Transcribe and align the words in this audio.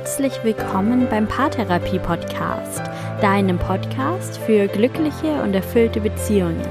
herzlich 0.00 0.42
willkommen 0.42 1.06
beim 1.10 1.28
Paartherapie 1.28 1.98
Podcast, 1.98 2.80
deinem 3.20 3.58
Podcast 3.58 4.38
für 4.38 4.66
glückliche 4.66 5.42
und 5.42 5.52
erfüllte 5.52 6.00
Beziehungen. 6.00 6.66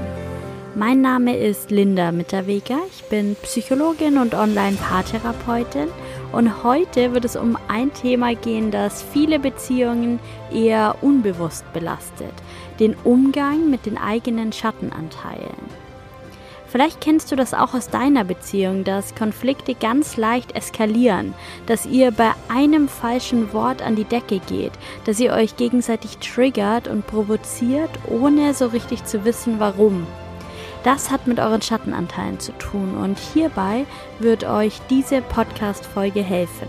Mein 0.74 1.00
Name 1.00 1.36
ist 1.36 1.70
Linda 1.70 2.10
Mitterweger, 2.10 2.80
ich 2.90 3.04
bin 3.04 3.36
Psychologin 3.42 4.18
und 4.18 4.34
Online-Paartherapeutin 4.34 5.86
und 6.32 6.64
heute 6.64 7.14
wird 7.14 7.24
es 7.24 7.36
um 7.36 7.56
ein 7.68 7.94
Thema 7.94 8.34
gehen, 8.34 8.72
das 8.72 9.00
viele 9.00 9.38
Beziehungen 9.38 10.18
eher 10.52 10.96
unbewusst 11.00 11.72
belastet, 11.72 12.34
den 12.80 12.96
Umgang 13.04 13.70
mit 13.70 13.86
den 13.86 13.96
eigenen 13.96 14.52
Schattenanteilen. 14.52 15.79
Vielleicht 16.70 17.00
kennst 17.00 17.32
du 17.32 17.36
das 17.36 17.52
auch 17.52 17.74
aus 17.74 17.88
deiner 17.88 18.22
Beziehung, 18.22 18.84
dass 18.84 19.16
Konflikte 19.16 19.74
ganz 19.74 20.16
leicht 20.16 20.54
eskalieren, 20.54 21.34
dass 21.66 21.84
ihr 21.84 22.12
bei 22.12 22.30
einem 22.48 22.88
falschen 22.88 23.52
Wort 23.52 23.82
an 23.82 23.96
die 23.96 24.04
Decke 24.04 24.38
geht, 24.38 24.70
dass 25.04 25.18
ihr 25.18 25.32
euch 25.32 25.56
gegenseitig 25.56 26.18
triggert 26.18 26.86
und 26.86 27.08
provoziert, 27.08 27.90
ohne 28.08 28.54
so 28.54 28.66
richtig 28.66 29.04
zu 29.04 29.24
wissen, 29.24 29.58
warum. 29.58 30.06
Das 30.84 31.10
hat 31.10 31.26
mit 31.26 31.40
euren 31.40 31.60
Schattenanteilen 31.60 32.38
zu 32.38 32.52
tun 32.52 32.96
und 32.96 33.18
hierbei 33.18 33.84
wird 34.20 34.44
euch 34.44 34.80
diese 34.88 35.22
Podcast-Folge 35.22 36.22
helfen. 36.22 36.68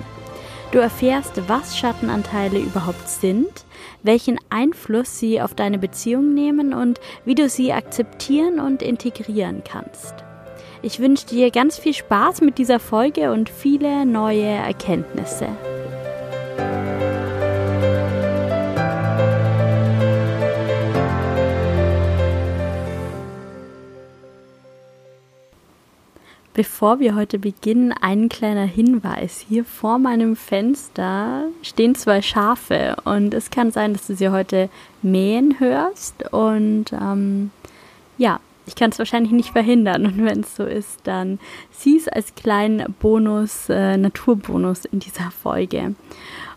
Du 0.71 0.79
erfährst, 0.79 1.33
was 1.49 1.77
Schattenanteile 1.77 2.57
überhaupt 2.57 3.09
sind, 3.09 3.65
welchen 4.03 4.39
Einfluss 4.49 5.19
sie 5.19 5.41
auf 5.41 5.53
deine 5.53 5.77
Beziehung 5.77 6.33
nehmen 6.33 6.73
und 6.73 7.01
wie 7.25 7.35
du 7.35 7.49
sie 7.49 7.73
akzeptieren 7.73 8.61
und 8.61 8.81
integrieren 8.81 9.63
kannst. 9.69 10.15
Ich 10.81 10.99
wünsche 10.99 11.27
dir 11.27 11.51
ganz 11.51 11.77
viel 11.77 11.93
Spaß 11.93 12.39
mit 12.39 12.57
dieser 12.57 12.79
Folge 12.79 13.33
und 13.33 13.49
viele 13.49 14.05
neue 14.05 14.45
Erkenntnisse. 14.45 15.49
Bevor 26.61 26.99
wir 26.99 27.15
heute 27.15 27.39
beginnen, 27.39 27.91
ein 27.91 28.29
kleiner 28.29 28.65
Hinweis. 28.65 29.43
Hier 29.49 29.65
vor 29.65 29.97
meinem 29.97 30.35
Fenster 30.35 31.45
stehen 31.63 31.95
zwei 31.95 32.21
Schafe 32.21 32.97
und 33.03 33.33
es 33.33 33.49
kann 33.49 33.71
sein, 33.71 33.93
dass 33.93 34.05
du 34.05 34.15
sie 34.15 34.29
heute 34.29 34.69
mähen 35.01 35.59
hörst 35.59 36.31
und 36.31 36.93
ähm, 36.93 37.49
ja, 38.19 38.39
ich 38.67 38.75
kann 38.75 38.91
es 38.91 38.99
wahrscheinlich 38.99 39.31
nicht 39.31 39.49
verhindern 39.49 40.05
und 40.05 40.23
wenn 40.23 40.41
es 40.41 40.55
so 40.55 40.63
ist, 40.63 40.99
dann 41.05 41.39
sieh 41.71 41.97
es 41.97 42.07
als 42.07 42.35
kleinen 42.35 42.93
Bonus, 42.99 43.67
äh, 43.69 43.97
Naturbonus 43.97 44.85
in 44.85 44.99
dieser 44.99 45.31
Folge. 45.31 45.95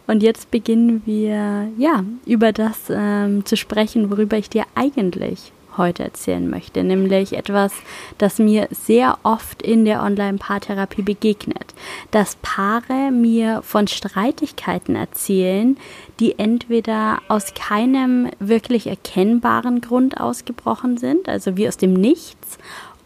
Und 0.06 0.22
jetzt 0.22 0.50
beginnen 0.50 1.00
wir 1.06 1.68
ja 1.78 2.04
über 2.26 2.52
das 2.52 2.90
ähm, 2.90 3.46
zu 3.46 3.56
sprechen, 3.56 4.10
worüber 4.10 4.36
ich 4.36 4.50
dir 4.50 4.64
eigentlich 4.74 5.50
heute 5.76 6.04
erzählen 6.04 6.48
möchte, 6.48 6.84
nämlich 6.84 7.34
etwas, 7.34 7.72
das 8.18 8.38
mir 8.38 8.68
sehr 8.70 9.18
oft 9.22 9.62
in 9.62 9.84
der 9.84 10.02
Online-Paartherapie 10.02 11.02
begegnet, 11.02 11.74
dass 12.10 12.36
Paare 12.42 13.10
mir 13.10 13.62
von 13.62 13.88
Streitigkeiten 13.88 14.96
erzählen, 14.96 15.76
die 16.20 16.38
entweder 16.38 17.20
aus 17.28 17.54
keinem 17.54 18.30
wirklich 18.38 18.86
erkennbaren 18.86 19.80
Grund 19.80 20.20
ausgebrochen 20.20 20.96
sind, 20.96 21.28
also 21.28 21.56
wie 21.56 21.68
aus 21.68 21.76
dem 21.76 21.94
Nichts, 21.94 22.58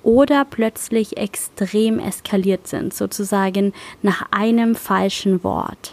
oder 0.03 0.45
plötzlich 0.45 1.17
extrem 1.17 1.99
eskaliert 1.99 2.67
sind, 2.67 2.95
sozusagen 2.95 3.73
nach 4.03 4.23
einem 4.31 4.75
falschen 4.75 5.43
Wort. 5.43 5.93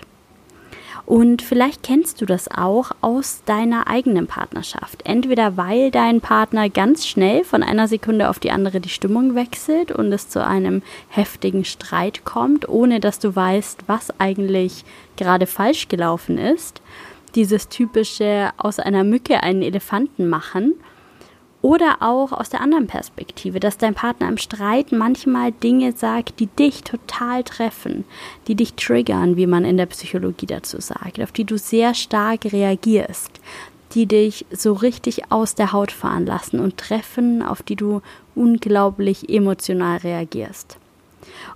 Und 1.06 1.44
vielleicht 1.44 1.84
kennst 1.84 2.20
du 2.20 2.26
das 2.26 2.50
auch 2.50 2.92
aus 3.02 3.44
deiner 3.46 3.88
eigenen 3.88 4.26
Partnerschaft. 4.26 5.06
Entweder 5.06 5.56
weil 5.56 5.92
dein 5.92 6.20
Partner 6.20 6.68
ganz 6.70 7.06
schnell 7.06 7.44
von 7.44 7.62
einer 7.62 7.88
Sekunde 7.88 8.30
auf 8.30 8.40
die 8.40 8.50
andere 8.50 8.80
die 8.80 8.90
Stimmung 8.90 9.36
wechselt 9.36 9.92
und 9.92 10.12
es 10.12 10.30
zu 10.30 10.44
einem 10.44 10.82
heftigen 11.10 11.64
Streit 11.64 12.26
kommt, 12.26 12.68
ohne 12.68 13.00
dass 13.00 13.20
du 13.20 13.36
weißt, 13.36 13.84
was 13.86 14.20
eigentlich 14.20 14.84
gerade 15.16 15.46
falsch 15.46 15.90
gelaufen 15.90 16.40
ist. 16.40 16.82
Dieses 17.36 17.70
typische 17.70 18.50
aus 18.58 18.80
einer 18.80 19.04
Mücke 19.04 19.44
einen 19.44 19.62
Elefanten 19.62 20.28
machen 20.28 20.74
oder 21.62 21.98
auch 22.02 22.32
aus 22.32 22.50
der 22.50 22.62
anderen 22.62 22.88
Perspektive, 22.88 23.60
dass 23.60 23.78
dein 23.78 23.96
Partner 23.96 24.28
im 24.28 24.38
Streit 24.38 24.92
manchmal 24.92 25.52
Dinge 25.52 25.94
sagt, 25.94 26.40
die 26.40 26.48
dich 26.48 26.84
total 26.84 27.44
treffen, 27.44 28.06
die 28.48 28.56
dich 28.56 28.76
triggern, 28.76 29.36
wie 29.36 29.48
man 29.48 29.66
in 29.66 29.78
der 29.78 29.88
Psychologie 29.88 30.46
dazu 30.46 30.80
sagt, 30.80 31.20
auf 31.20 31.32
die 31.32 31.46
du 31.46 31.58
sehr 31.58 31.94
stark 31.94 32.46
reagierst, 32.46 33.40
die 33.94 34.06
dich 34.06 34.46
so 34.52 34.74
richtig 34.74 35.32
aus 35.32 35.56
der 35.56 35.72
Haut 35.72 35.92
fahren 35.92 36.26
lassen 36.26 36.60
und 36.60 36.78
treffen, 36.78 37.42
auf 37.42 37.64
die 37.64 37.76
du 37.76 38.02
unglaublich 38.36 39.30
emotional 39.30 39.98
reagierst. 39.98 40.78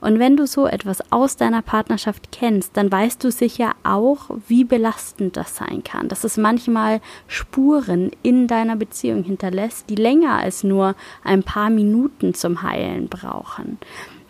Und 0.01 0.19
wenn 0.19 0.37
du 0.37 0.47
so 0.47 0.67
etwas 0.67 1.11
aus 1.11 1.37
deiner 1.37 1.61
Partnerschaft 1.61 2.31
kennst, 2.31 2.75
dann 2.77 2.91
weißt 2.91 3.23
du 3.23 3.31
sicher 3.31 3.73
auch, 3.83 4.29
wie 4.47 4.63
belastend 4.63 5.37
das 5.37 5.55
sein 5.55 5.83
kann, 5.83 6.07
dass 6.07 6.23
es 6.23 6.37
manchmal 6.37 7.01
Spuren 7.27 8.11
in 8.23 8.47
deiner 8.47 8.75
Beziehung 8.75 9.23
hinterlässt, 9.23 9.89
die 9.89 9.95
länger 9.95 10.37
als 10.37 10.63
nur 10.63 10.95
ein 11.23 11.43
paar 11.43 11.69
Minuten 11.69 12.33
zum 12.33 12.63
Heilen 12.63 13.07
brauchen. 13.07 13.77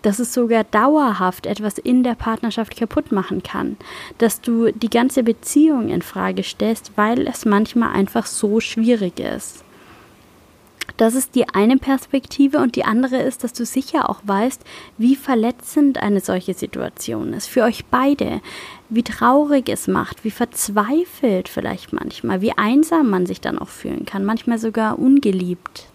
Dass 0.02 0.20
es 0.20 0.34
sogar 0.34 0.64
dauerhaft 0.64 1.46
etwas 1.46 1.78
in 1.78 2.03
der 2.03 2.16
Partnerschaft 2.16 2.78
kaputt 2.78 3.12
machen 3.12 3.44
kann, 3.44 3.76
dass 4.18 4.40
du 4.40 4.72
die 4.72 4.90
ganze 4.90 5.24
Beziehung 5.24 5.90
in 5.90 6.02
Frage 6.02 6.44
stellst, 6.44 6.94
weil 6.96 7.28
es 7.28 7.46
manchmal 7.46 7.94
einfach 7.94 8.26
so 8.26 8.62
schwierig 8.62 9.20
ist. 9.20 9.66
Das 10.97 11.16
ist 11.16 11.35
die 11.35 11.47
eine 11.50 11.77
Perspektive 11.77 12.59
und 12.59 12.75
die 12.75 12.83
andere 12.83 13.17
ist, 13.17 13.44
dass 13.44 13.53
du 13.53 13.66
sicher 13.66 14.09
auch 14.09 14.22
weißt, 14.23 14.61
wie 14.97 15.16
verletzend 15.16 15.97
eine 15.97 16.19
solche 16.19 16.53
Situation 16.53 17.33
ist 17.33 17.47
für 17.47 17.63
euch 17.63 17.85
beide, 17.85 18.41
wie 18.89 19.03
traurig 19.03 19.69
es 19.69 19.88
macht, 19.88 20.23
wie 20.23 20.31
verzweifelt 20.31 21.47
vielleicht 21.47 21.94
manchmal, 21.94 22.41
wie 22.41 22.57
einsam 22.57 23.09
man 23.09 23.25
sich 23.25 23.41
dann 23.41 23.59
auch 23.59 23.69
fühlen 23.69 24.05
kann, 24.05 24.25
manchmal 24.25 24.59
sogar 24.59 24.99
ungeliebt. 24.99 25.88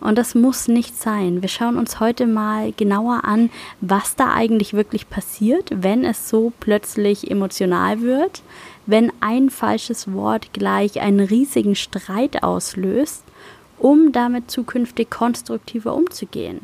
Und 0.00 0.18
das 0.18 0.34
muss 0.34 0.68
nicht 0.68 1.00
sein. 1.00 1.40
Wir 1.40 1.48
schauen 1.48 1.78
uns 1.78 1.98
heute 1.98 2.26
mal 2.26 2.72
genauer 2.76 3.24
an, 3.24 3.48
was 3.80 4.16
da 4.16 4.34
eigentlich 4.34 4.74
wirklich 4.74 5.08
passiert, 5.08 5.70
wenn 5.74 6.04
es 6.04 6.28
so 6.28 6.52
plötzlich 6.60 7.30
emotional 7.30 8.02
wird, 8.02 8.42
wenn 8.84 9.10
ein 9.20 9.48
falsches 9.48 10.12
Wort 10.12 10.52
gleich 10.52 11.00
einen 11.00 11.20
riesigen 11.20 11.74
Streit 11.74 12.42
auslöst 12.42 13.24
um 13.78 14.12
damit 14.12 14.50
zukünftig 14.50 15.10
konstruktiver 15.10 15.94
umzugehen. 15.94 16.60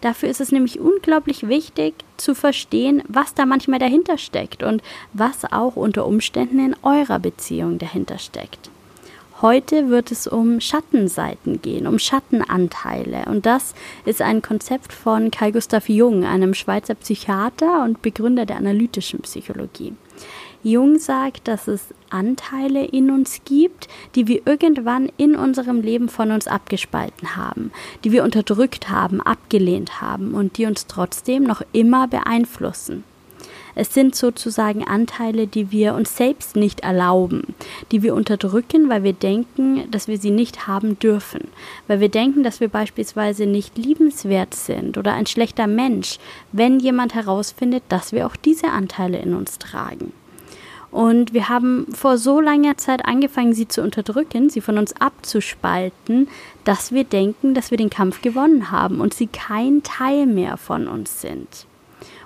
Dafür 0.00 0.28
ist 0.28 0.40
es 0.40 0.52
nämlich 0.52 0.80
unglaublich 0.80 1.48
wichtig 1.48 1.94
zu 2.16 2.34
verstehen, 2.34 3.02
was 3.08 3.34
da 3.34 3.46
manchmal 3.46 3.78
dahinter 3.78 4.18
steckt 4.18 4.62
und 4.62 4.82
was 5.12 5.50
auch 5.50 5.76
unter 5.76 6.06
Umständen 6.06 6.58
in 6.58 6.76
eurer 6.82 7.18
Beziehung 7.18 7.78
dahinter 7.78 8.18
steckt. 8.18 8.70
Heute 9.42 9.88
wird 9.90 10.12
es 10.12 10.26
um 10.26 10.60
Schattenseiten 10.60 11.60
gehen, 11.60 11.86
um 11.86 11.98
Schattenanteile. 11.98 13.24
Und 13.26 13.46
das 13.46 13.74
ist 14.04 14.22
ein 14.22 14.42
Konzept 14.42 14.92
von 14.92 15.30
Carl 15.30 15.52
Gustav 15.52 15.88
Jung, 15.88 16.24
einem 16.24 16.54
Schweizer 16.54 16.94
Psychiater 16.94 17.82
und 17.82 18.00
Begründer 18.00 18.46
der 18.46 18.56
analytischen 18.56 19.20
Psychologie. 19.20 19.92
Jung 20.64 20.98
sagt, 20.98 21.46
dass 21.46 21.68
es 21.68 21.92
Anteile 22.08 22.86
in 22.86 23.10
uns 23.10 23.42
gibt, 23.44 23.86
die 24.14 24.26
wir 24.26 24.46
irgendwann 24.46 25.12
in 25.18 25.36
unserem 25.36 25.82
Leben 25.82 26.08
von 26.08 26.30
uns 26.30 26.48
abgespalten 26.48 27.36
haben, 27.36 27.70
die 28.02 28.12
wir 28.12 28.24
unterdrückt 28.24 28.88
haben, 28.88 29.20
abgelehnt 29.20 30.00
haben 30.00 30.32
und 30.32 30.56
die 30.56 30.64
uns 30.64 30.86
trotzdem 30.86 31.42
noch 31.42 31.60
immer 31.72 32.08
beeinflussen. 32.08 33.04
Es 33.74 33.92
sind 33.92 34.14
sozusagen 34.14 34.84
Anteile, 34.84 35.46
die 35.46 35.70
wir 35.70 35.94
uns 35.94 36.16
selbst 36.16 36.56
nicht 36.56 36.80
erlauben, 36.80 37.54
die 37.92 38.02
wir 38.02 38.14
unterdrücken, 38.14 38.88
weil 38.88 39.02
wir 39.02 39.12
denken, 39.12 39.90
dass 39.90 40.08
wir 40.08 40.16
sie 40.16 40.30
nicht 40.30 40.66
haben 40.66 40.98
dürfen, 40.98 41.48
weil 41.88 42.00
wir 42.00 42.08
denken, 42.08 42.42
dass 42.42 42.60
wir 42.60 42.68
beispielsweise 42.68 43.46
nicht 43.46 43.76
liebenswert 43.76 44.54
sind 44.54 44.96
oder 44.96 45.12
ein 45.12 45.26
schlechter 45.26 45.66
Mensch, 45.66 46.18
wenn 46.52 46.78
jemand 46.80 47.14
herausfindet, 47.14 47.82
dass 47.90 48.12
wir 48.12 48.26
auch 48.26 48.36
diese 48.36 48.68
Anteile 48.68 49.18
in 49.18 49.34
uns 49.34 49.58
tragen. 49.58 50.12
Und 50.94 51.34
wir 51.34 51.48
haben 51.48 51.88
vor 51.92 52.18
so 52.18 52.40
langer 52.40 52.76
Zeit 52.76 53.04
angefangen, 53.04 53.52
sie 53.52 53.66
zu 53.66 53.82
unterdrücken, 53.82 54.48
sie 54.48 54.60
von 54.60 54.78
uns 54.78 54.94
abzuspalten, 55.00 56.28
dass 56.62 56.92
wir 56.92 57.02
denken, 57.02 57.52
dass 57.52 57.72
wir 57.72 57.78
den 57.78 57.90
Kampf 57.90 58.22
gewonnen 58.22 58.70
haben 58.70 59.00
und 59.00 59.12
sie 59.12 59.26
kein 59.26 59.82
Teil 59.82 60.26
mehr 60.26 60.56
von 60.56 60.86
uns 60.86 61.20
sind. 61.20 61.66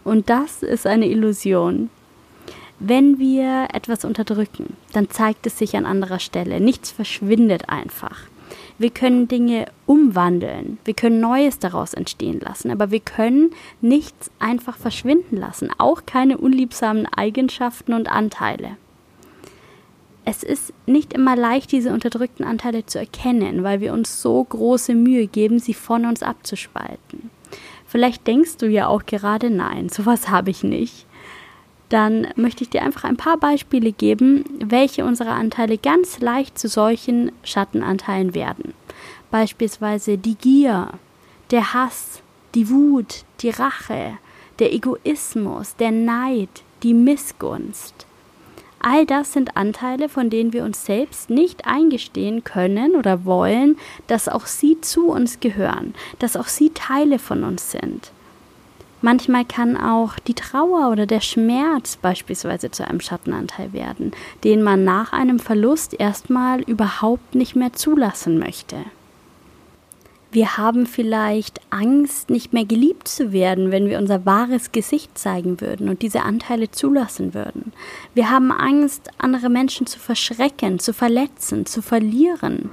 Und 0.05 0.29
das 0.29 0.63
ist 0.63 0.87
eine 0.87 1.09
Illusion. 1.09 1.89
Wenn 2.79 3.19
wir 3.19 3.69
etwas 3.73 4.05
unterdrücken, 4.05 4.77
dann 4.93 5.09
zeigt 5.09 5.47
es 5.47 5.57
sich 5.57 5.75
an 5.75 5.87
anderer 5.87 6.19
Stelle. 6.19 6.61
Nichts 6.61 6.91
verschwindet 6.91 7.71
einfach. 7.71 8.28
Wir 8.79 8.91
können 8.91 9.27
Dinge 9.27 9.67
umwandeln, 9.87 10.79
wir 10.85 10.95
können 10.95 11.19
Neues 11.21 11.59
daraus 11.59 11.95
entstehen 11.95 12.39
lassen, 12.39 12.71
aber 12.71 12.93
wir 12.93 13.01
können 13.01 13.51
nichts 13.81 14.31
einfach 14.39 14.77
verschwinden 14.77 15.37
lassen, 15.37 15.71
auch 15.79 16.03
keine 16.07 16.39
unliebsamen 16.39 17.07
Eigenschaften 17.07 17.93
und 17.93 18.09
Anteile. 18.09 18.77
es 20.25 20.43
ist 20.43 20.75
nicht 20.85 21.15
immer 21.15 21.37
leicht, 21.37 21.73
diese 21.73 21.91
unterdrückten 21.91 22.45
Anteile 22.45 22.85
zu 22.85 22.99
erkennen, 22.99 23.65
weil 23.65 23.81
wir 23.81 23.95
uns 23.95 24.21
so 24.21 24.45
große 24.45 24.95
Mühe 24.95 25.27
geben, 25.27 25.59
sie 25.59 25.73
von 25.73 26.05
uns 26.05 26.23
abzuspalten. 26.23 27.31
Vielleicht 27.87 28.27
denkst 28.27 28.59
du 28.59 28.69
ja 28.69 28.89
auch 28.89 29.07
gerade, 29.07 29.49
nein, 29.49 29.89
sowas 29.89 30.29
habe 30.29 30.51
ich 30.51 30.63
nicht. 30.63 31.08
Dann 31.89 32.29
möchte 32.37 32.65
ich 32.65 32.71
dir 32.71 32.83
einfach 32.83 33.05
ein 33.05 33.17
paar 33.17 33.39
Beispiele 33.39 33.93
geben, 33.93 34.45
welche 34.61 35.05
unserer 35.05 35.33
Anteile 35.33 35.79
ganz 35.79 36.21
leicht 36.21 36.59
zu 36.59 36.69
solchen 36.69 37.33
Schattenanteilen 37.43 38.35
werden. 38.35 38.75
Beispielsweise 39.31 40.19
die 40.19 40.35
Gier, 40.35 40.91
der 41.51 41.73
Hass, 41.73 42.23
die 42.55 42.69
Wut, 42.69 43.25
die 43.41 43.51
Rache, 43.51 44.19
der 44.59 44.73
Egoismus, 44.73 45.77
der 45.77 45.93
Neid, 45.93 46.63
die 46.83 46.95
Missgunst. 46.95 48.07
All 48.81 49.07
das 49.07 49.33
sind 49.33 49.57
Anteile, 49.57 50.09
von 50.09 50.31
denen 50.31 50.53
wir 50.53 50.65
uns 50.65 50.85
selbst 50.85 51.31
nicht 51.31 51.67
eingestehen 51.67 52.45
können 52.45 52.95
oder 52.95 53.25
wollen, 53.25 53.77
dass 54.07 54.29
auch 54.29 54.47
sie 54.47 54.81
zu 54.81 55.09
uns 55.09 55.41
gehören, 55.41 55.95
dass 56.21 56.37
auch 56.37 56.47
sie 56.47 56.71
Teile 56.71 57.19
von 57.19 57.43
uns 57.43 57.73
sind. 57.73 58.13
Manchmal 59.01 59.45
kann 59.45 59.77
auch 59.77 60.19
die 60.19 60.35
Trauer 60.35 60.91
oder 60.91 61.07
der 61.07 61.21
Schmerz 61.21 61.97
beispielsweise 61.97 62.71
zu 62.71 62.87
einem 62.87 63.01
Schattenanteil 63.01 63.73
werden, 63.73 64.13
den 64.43 64.63
man 64.63 64.85
nach 64.85 65.13
einem 65.13 65.39
Verlust 65.39 65.95
erstmal 65.99 66.63
überhaupt 66.63 67.35
nicht 67.35 67.55
mehr 67.55 67.73
zulassen 67.73 68.39
möchte. 68.39 68.77
Wir 70.31 70.59
haben 70.59 70.87
vielleicht 70.87 71.61
Angst, 71.71 72.29
nicht 72.29 72.53
mehr 72.53 72.67
geliebt 72.67 73.09
zu 73.09 73.33
werden, 73.33 73.71
wenn 73.71 73.89
wir 73.89 73.99
unser 73.99 74.27
wahres 74.27 74.73
Gesicht 74.73 75.17
zeigen 75.17 75.61
würden 75.63 75.89
und 75.89 76.03
diese 76.03 76.21
Anteile 76.23 76.71
zulassen 76.71 77.33
würden. 77.33 77.73
Wir 78.13 78.31
haben 78.31 78.53
Angst, 78.53 79.09
andere 79.17 79.49
Menschen 79.49 79.87
zu 79.87 79.99
verschrecken, 79.99 80.81
zu 80.81 80.93
verletzen, 80.93 81.65
zu 81.65 81.81
verlieren. 81.81 82.69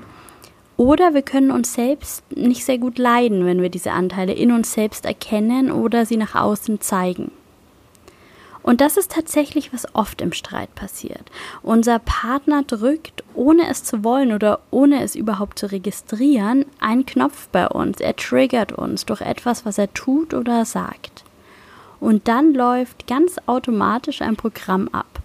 Oder 0.77 1.13
wir 1.13 1.21
können 1.21 1.51
uns 1.51 1.73
selbst 1.73 2.23
nicht 2.35 2.65
sehr 2.65 2.77
gut 2.77 2.97
leiden, 2.97 3.45
wenn 3.45 3.61
wir 3.61 3.69
diese 3.69 3.91
Anteile 3.91 4.33
in 4.33 4.51
uns 4.51 4.73
selbst 4.73 5.05
erkennen 5.05 5.71
oder 5.71 6.05
sie 6.05 6.17
nach 6.17 6.35
außen 6.35 6.81
zeigen. 6.81 7.31
Und 8.65 8.81
das 8.81 8.97
ist 8.97 9.11
tatsächlich, 9.11 9.71
was 9.73 9.93
oft 9.93 10.21
im 10.21 10.33
Streit 10.33 10.73
passiert. 10.73 11.21
Unser 11.61 11.99
Partner 11.99 12.63
drückt, 12.63 13.23
ohne 13.35 13.69
es 13.69 13.83
zu 13.83 14.03
wollen 14.03 14.33
oder 14.33 14.59
ohne 14.71 15.03
es 15.03 15.15
überhaupt 15.15 15.59
zu 15.59 15.71
registrieren, 15.71 16.65
einen 16.79 17.05
Knopf 17.05 17.47
bei 17.51 17.67
uns. 17.67 18.01
Er 18.01 18.15
triggert 18.15 18.71
uns 18.71 19.05
durch 19.05 19.21
etwas, 19.21 19.67
was 19.67 19.77
er 19.77 19.93
tut 19.93 20.33
oder 20.33 20.65
sagt. 20.65 21.23
Und 21.99 22.27
dann 22.27 22.55
läuft 22.55 23.05
ganz 23.05 23.35
automatisch 23.45 24.23
ein 24.23 24.35
Programm 24.35 24.89
ab. 24.91 25.21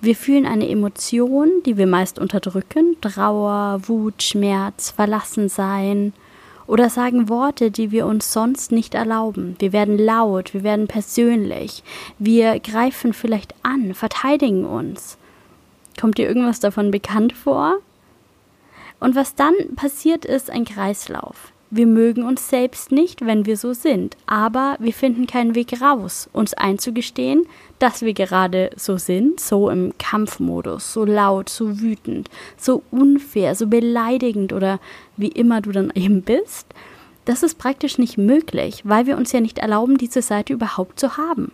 Wir 0.00 0.14
fühlen 0.14 0.46
eine 0.46 0.68
Emotion, 0.68 1.50
die 1.64 1.76
wir 1.76 1.86
meist 1.86 2.18
unterdrücken, 2.18 2.96
Trauer, 3.00 3.80
Wut, 3.86 4.22
Schmerz, 4.22 4.90
Verlassensein, 4.90 6.12
oder 6.66 6.90
sagen 6.90 7.28
Worte, 7.28 7.70
die 7.70 7.90
wir 7.90 8.06
uns 8.06 8.32
sonst 8.32 8.72
nicht 8.72 8.94
erlauben. 8.94 9.56
Wir 9.58 9.72
werden 9.72 9.98
laut, 9.98 10.52
wir 10.52 10.62
werden 10.62 10.88
persönlich, 10.88 11.82
wir 12.18 12.58
greifen 12.60 13.12
vielleicht 13.12 13.54
an, 13.62 13.94
verteidigen 13.94 14.64
uns. 14.64 15.16
Kommt 15.98 16.18
dir 16.18 16.26
irgendwas 16.26 16.60
davon 16.60 16.90
bekannt 16.90 17.32
vor? 17.32 17.78
Und 18.98 19.14
was 19.14 19.34
dann 19.34 19.54
passiert 19.76 20.24
ist 20.24 20.50
ein 20.50 20.64
Kreislauf. 20.64 21.52
Wir 21.70 21.86
mögen 21.86 22.22
uns 22.22 22.48
selbst 22.48 22.92
nicht, 22.92 23.26
wenn 23.26 23.44
wir 23.44 23.56
so 23.56 23.72
sind, 23.72 24.16
aber 24.26 24.76
wir 24.78 24.92
finden 24.92 25.26
keinen 25.26 25.56
Weg 25.56 25.80
raus, 25.82 26.28
uns 26.32 26.54
einzugestehen, 26.54 27.46
dass 27.80 28.02
wir 28.02 28.14
gerade 28.14 28.70
so 28.76 28.98
sind, 28.98 29.40
so 29.40 29.68
im 29.68 29.92
Kampfmodus, 29.98 30.92
so 30.92 31.04
laut, 31.04 31.48
so 31.48 31.80
wütend, 31.80 32.30
so 32.56 32.82
unfair, 32.92 33.56
so 33.56 33.66
beleidigend 33.66 34.52
oder 34.52 34.78
wie 35.16 35.28
immer 35.28 35.60
du 35.60 35.72
dann 35.72 35.90
eben 35.94 36.22
bist. 36.22 36.66
Das 37.24 37.42
ist 37.42 37.58
praktisch 37.58 37.98
nicht 37.98 38.16
möglich, 38.16 38.82
weil 38.84 39.06
wir 39.06 39.16
uns 39.16 39.32
ja 39.32 39.40
nicht 39.40 39.58
erlauben, 39.58 39.98
diese 39.98 40.22
Seite 40.22 40.52
überhaupt 40.52 41.00
zu 41.00 41.16
haben. 41.16 41.50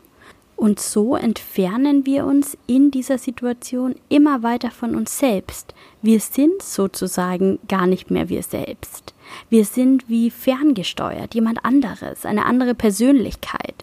Und 0.62 0.78
so 0.78 1.16
entfernen 1.16 2.06
wir 2.06 2.24
uns 2.24 2.56
in 2.68 2.92
dieser 2.92 3.18
Situation 3.18 3.96
immer 4.08 4.44
weiter 4.44 4.70
von 4.70 4.94
uns 4.94 5.18
selbst. 5.18 5.74
Wir 6.02 6.20
sind 6.20 6.62
sozusagen 6.62 7.58
gar 7.66 7.88
nicht 7.88 8.12
mehr 8.12 8.28
wir 8.28 8.44
selbst. 8.44 9.12
Wir 9.50 9.64
sind 9.64 10.08
wie 10.08 10.30
ferngesteuert, 10.30 11.34
jemand 11.34 11.64
anderes, 11.64 12.24
eine 12.24 12.46
andere 12.46 12.76
Persönlichkeit. 12.76 13.74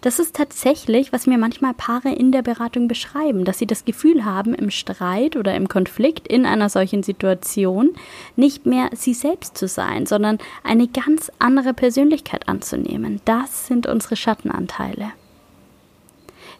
Das 0.00 0.18
ist 0.18 0.34
tatsächlich, 0.34 1.12
was 1.12 1.28
mir 1.28 1.38
manchmal 1.38 1.74
Paare 1.74 2.12
in 2.12 2.32
der 2.32 2.42
Beratung 2.42 2.88
beschreiben, 2.88 3.44
dass 3.44 3.60
sie 3.60 3.68
das 3.68 3.84
Gefühl 3.84 4.24
haben, 4.24 4.52
im 4.52 4.70
Streit 4.70 5.36
oder 5.36 5.54
im 5.54 5.68
Konflikt 5.68 6.26
in 6.26 6.44
einer 6.44 6.68
solchen 6.68 7.04
Situation 7.04 7.90
nicht 8.34 8.66
mehr 8.66 8.90
sie 8.96 9.14
selbst 9.14 9.56
zu 9.56 9.68
sein, 9.68 10.06
sondern 10.06 10.38
eine 10.64 10.88
ganz 10.88 11.30
andere 11.38 11.72
Persönlichkeit 11.72 12.48
anzunehmen. 12.48 13.20
Das 13.24 13.68
sind 13.68 13.86
unsere 13.86 14.16
Schattenanteile. 14.16 15.12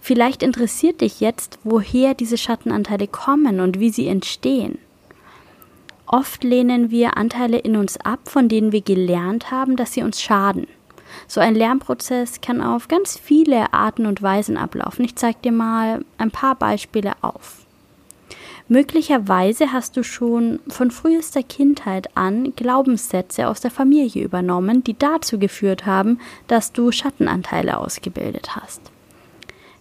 Vielleicht 0.07 0.45
interessiert 0.45 1.01
dich 1.01 1.19
jetzt, 1.19 1.59
woher 1.65 2.15
diese 2.15 2.39
Schattenanteile 2.39 3.09
kommen 3.09 3.59
und 3.59 3.81
wie 3.81 3.91
sie 3.91 4.07
entstehen. 4.07 4.79
Oft 6.07 6.45
lehnen 6.45 6.93
wir 6.93 7.17
Anteile 7.17 7.59
in 7.59 7.75
uns 7.75 7.97
ab, 7.97 8.21
von 8.27 8.49
denen 8.49 8.71
wir 8.71 8.83
gelernt 8.83 9.51
haben, 9.51 9.75
dass 9.75 9.95
sie 9.95 10.05
uns 10.05 10.23
schaden. 10.23 10.69
So 11.27 11.41
ein 11.41 11.57
Lernprozess 11.57 12.41
kann 12.41 12.63
auf 12.63 12.87
ganz 12.87 13.19
viele 13.19 13.73
Arten 13.73 14.07
und 14.07 14.23
Weisen 14.23 14.57
ablaufen. 14.57 15.05
Ich 15.05 15.17
zeige 15.17 15.41
dir 15.43 15.51
mal 15.51 16.05
ein 16.19 16.31
paar 16.31 16.55
Beispiele 16.55 17.15
auf. 17.23 17.67
Möglicherweise 18.69 19.73
hast 19.73 19.97
du 19.97 20.05
schon 20.05 20.61
von 20.69 20.93
frühester 20.93 21.43
Kindheit 21.43 22.17
an 22.17 22.53
Glaubenssätze 22.55 23.49
aus 23.49 23.61
der 23.61 23.73
Familie 23.73 24.23
übernommen, 24.23 24.85
die 24.85 24.97
dazu 24.97 25.41
geführt 25.41 25.85
haben, 25.85 26.21
dass 26.47 26.71
du 26.71 26.93
Schattenanteile 26.93 27.77
ausgebildet 27.77 28.55
hast. 28.55 28.93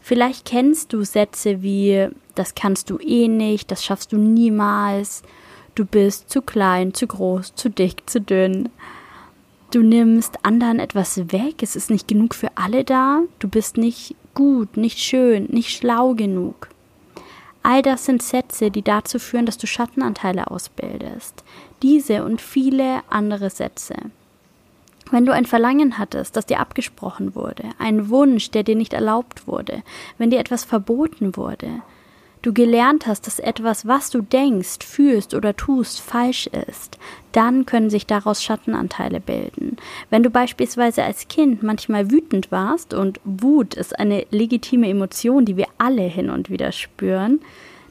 Vielleicht 0.06 0.46
kennst 0.46 0.94
du 0.94 1.04
Sätze 1.04 1.64
wie 1.64 2.10
das 2.36 2.54
kannst 2.54 2.92
du 2.92 3.00
eh 3.00 3.28
nicht, 3.28 3.72
das 3.72 3.84
schaffst 3.84 4.14
du 4.14 4.18
niemals, 4.18 5.24
du 5.74 5.84
bist 5.84 6.30
zu 6.30 6.44
klein, 6.44 6.94
zu 6.94 7.08
groß, 7.08 7.56
zu 7.56 7.72
dick, 7.72 8.08
zu 8.08 8.22
dünn. 8.22 8.70
Du 9.72 9.82
nimmst 9.82 10.46
anderen 10.46 10.78
etwas 10.78 11.18
weg, 11.32 11.64
es 11.64 11.76
ist 11.76 11.90
nicht 11.90 12.08
genug 12.08 12.36
für 12.36 12.50
alle 12.54 12.84
da, 12.84 13.24
du 13.40 13.48
bist 13.48 13.78
nicht 13.78 14.16
gut, 14.36 14.78
nicht 14.78 15.00
schön, 15.00 15.46
nicht 15.46 15.76
schlau 15.76 16.14
genug. 16.14 16.70
All 17.64 17.82
das 17.82 18.06
sind 18.06 18.22
Sätze, 18.22 18.70
die 18.70 18.84
dazu 18.84 19.18
führen, 19.18 19.48
dass 19.48 19.58
du 19.58 19.66
Schattenanteile 19.66 20.52
ausbildest. 20.52 21.44
Diese 21.82 22.24
und 22.24 22.42
viele 22.42 23.02
andere 23.10 23.50
Sätze. 23.50 23.96
Wenn 25.12 25.26
du 25.26 25.34
ein 25.34 25.46
Verlangen 25.46 25.98
hattest, 25.98 26.36
das 26.36 26.46
dir 26.46 26.60
abgesprochen 26.60 27.36
wurde, 27.36 27.64
ein 27.78 28.10
Wunsch, 28.10 28.52
der 28.52 28.64
dir 28.64 28.76
nicht 28.76 28.94
erlaubt 28.94 29.48
wurde, 29.48 29.84
wenn 30.18 30.32
dir 30.32 30.40
etwas 30.40 30.64
verboten 30.64 31.38
wurde, 31.38 31.82
du 32.42 32.54
gelernt 32.54 33.08
hast, 33.08 33.28
dass 33.28 33.40
etwas, 33.40 33.88
was 33.88 34.10
du 34.10 34.22
denkst, 34.22 34.86
fühlst 34.86 35.34
oder 35.34 35.56
tust, 35.56 36.00
falsch 36.00 36.48
ist, 36.48 36.98
dann 37.32 37.66
können 37.66 37.90
sich 37.90 38.06
daraus 38.06 38.44
Schattenanteile 38.44 39.20
bilden. 39.20 39.78
Wenn 40.10 40.24
du 40.24 40.30
beispielsweise 40.30 41.04
als 41.04 41.28
Kind 41.28 41.64
manchmal 41.64 42.12
wütend 42.12 42.52
warst, 42.52 42.94
und 42.94 43.20
Wut 43.24 43.74
ist 43.74 43.98
eine 43.98 44.26
legitime 44.32 44.90
Emotion, 44.90 45.46
die 45.46 45.58
wir 45.58 45.68
alle 45.78 46.04
hin 46.04 46.30
und 46.30 46.50
wieder 46.50 46.72
spüren, 46.72 47.42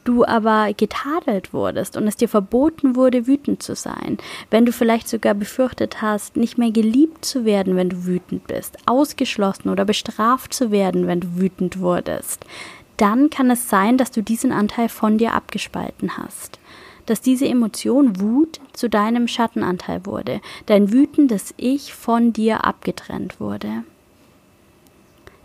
du 0.05 0.25
aber 0.25 0.73
getadelt 0.75 1.53
wurdest 1.53 1.97
und 1.97 2.07
es 2.07 2.17
dir 2.17 2.29
verboten 2.29 2.97
wurde, 2.97 3.27
wütend 3.27 3.63
zu 3.63 3.75
sein, 3.75 4.19
wenn 4.51 4.67
du 4.67 4.73
vielleicht 4.73 5.09
sogar 5.09 5.35
befürchtet 5.35 6.03
hast, 6.03 6.37
nicht 6.37 6.59
mehr 6.59 6.71
geliebt 6.71 7.25
zu 7.25 7.45
werden, 7.45 7.77
wenn 7.77 7.89
du 7.89 8.07
wütend 8.07 8.47
bist, 8.47 8.77
ausgeschlossen 8.87 9.71
oder 9.71 9.85
bestraft 9.85 10.55
zu 10.55 10.71
werden, 10.71 11.07
wenn 11.07 11.21
du 11.21 11.37
wütend 11.37 11.81
wurdest, 11.81 12.45
dann 12.97 13.31
kann 13.31 13.51
es 13.51 13.69
sein, 13.69 13.99
dass 13.99 14.11
du 14.11 14.23
diesen 14.23 14.53
Anteil 14.53 14.89
von 14.89 15.19
dir 15.19 15.35
abgespalten 15.35 16.17
hast 16.17 16.59
dass 17.07 17.21
diese 17.21 17.47
Emotion 17.47 18.21
Wut 18.21 18.61
zu 18.73 18.89
deinem 18.89 19.29
Schattenanteil 19.29 20.07
wurde, 20.07 20.41
dein 20.67 20.93
wütendes 20.93 21.53
Ich 21.57 21.93
von 21.93 22.33
dir 22.33 22.65
abgetrennt 22.65 23.41
wurde. 23.41 23.85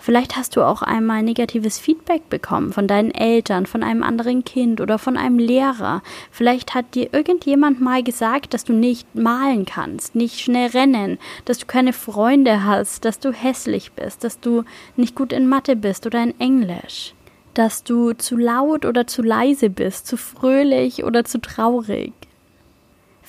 Vielleicht 0.01 0.37
hast 0.37 0.55
du 0.55 0.63
auch 0.63 0.81
einmal 0.81 1.23
negatives 1.23 1.77
Feedback 1.77 2.29
bekommen 2.29 2.71
von 2.71 2.87
deinen 2.87 3.11
Eltern, 3.11 3.65
von 3.65 3.83
einem 3.83 4.01
anderen 4.01 4.45
Kind 4.45 4.79
oder 4.79 4.97
von 4.97 5.17
einem 5.17 5.37
Lehrer. 5.37 6.01
Vielleicht 6.31 6.73
hat 6.73 6.95
dir 6.95 7.13
irgendjemand 7.13 7.81
mal 7.81 8.01
gesagt, 8.01 8.53
dass 8.53 8.63
du 8.63 8.71
nicht 8.71 9.13
malen 9.13 9.65
kannst, 9.65 10.15
nicht 10.15 10.39
schnell 10.39 10.69
rennen, 10.69 11.19
dass 11.43 11.57
du 11.59 11.65
keine 11.65 11.91
Freunde 11.91 12.63
hast, 12.63 13.03
dass 13.03 13.19
du 13.19 13.33
hässlich 13.33 13.91
bist, 13.91 14.23
dass 14.23 14.39
du 14.39 14.63
nicht 14.95 15.15
gut 15.15 15.33
in 15.33 15.49
Mathe 15.49 15.75
bist 15.75 16.05
oder 16.05 16.23
in 16.23 16.39
Englisch, 16.39 17.13
dass 17.53 17.83
du 17.83 18.13
zu 18.13 18.37
laut 18.37 18.85
oder 18.85 19.05
zu 19.05 19.21
leise 19.21 19.69
bist, 19.69 20.07
zu 20.07 20.15
fröhlich 20.15 21.03
oder 21.03 21.25
zu 21.25 21.41
traurig. 21.41 22.13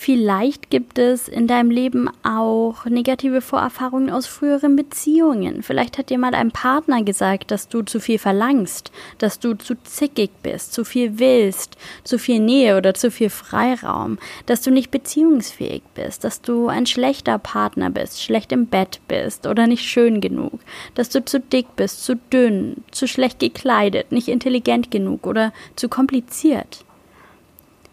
Vielleicht 0.02 0.71
gibt 0.71 0.99
es 0.99 1.28
in 1.28 1.47
deinem 1.47 1.71
Leben 1.71 2.09
auch 2.23 2.87
negative 2.87 3.42
Vorerfahrungen 3.42 4.09
aus 4.09 4.26
früheren 4.26 4.75
Beziehungen. 4.75 5.62
Vielleicht 5.62 5.99
hat 5.99 6.09
dir 6.09 6.16
mal 6.16 6.35
ein 6.35 6.52
Partner 6.52 7.02
gesagt, 7.02 7.50
dass 7.50 7.69
du 7.69 7.83
zu 7.83 8.00
viel 8.00 8.19
verlangst, 8.19 8.92
dass 9.19 9.40
du 9.40 9.52
zu 9.52 9.75
zickig 9.85 10.30
bist, 10.42 10.73
zu 10.73 10.87
viel 10.87 11.19
willst, 11.19 11.76
zu 12.02 12.19
viel 12.19 12.40
Nähe 12.40 12.78
oder 12.78 12.95
zu 12.95 13.11
viel 13.11 13.28
Freiraum, 13.28 14.16
dass 14.47 14.62
du 14.62 14.71
nicht 14.71 14.90
beziehungsfähig 14.90 15.83
bist, 15.95 16.25
dass 16.25 16.40
du 16.40 16.69
ein 16.69 16.87
schlechter 16.87 17.38
Partner 17.38 17.90
bist, 17.90 18.23
schlecht 18.23 18.52
im 18.52 18.69
Bett 18.69 19.00
bist 19.07 19.47
oder 19.47 19.66
nicht 19.66 19.85
schön 19.85 20.23
genug, 20.23 20.61
dass 20.95 21.11
du 21.11 21.23
zu 21.23 21.40
dick 21.40 21.76
bist, 21.76 22.02
zu 22.07 22.16
dünn, 22.16 22.85
zu 22.90 23.07
schlecht 23.07 23.38
gekleidet, 23.38 24.12
nicht 24.12 24.28
intelligent 24.28 24.90
genug 24.90 25.26
oder 25.26 25.52
zu 25.76 25.90
kompliziert. 25.90 26.87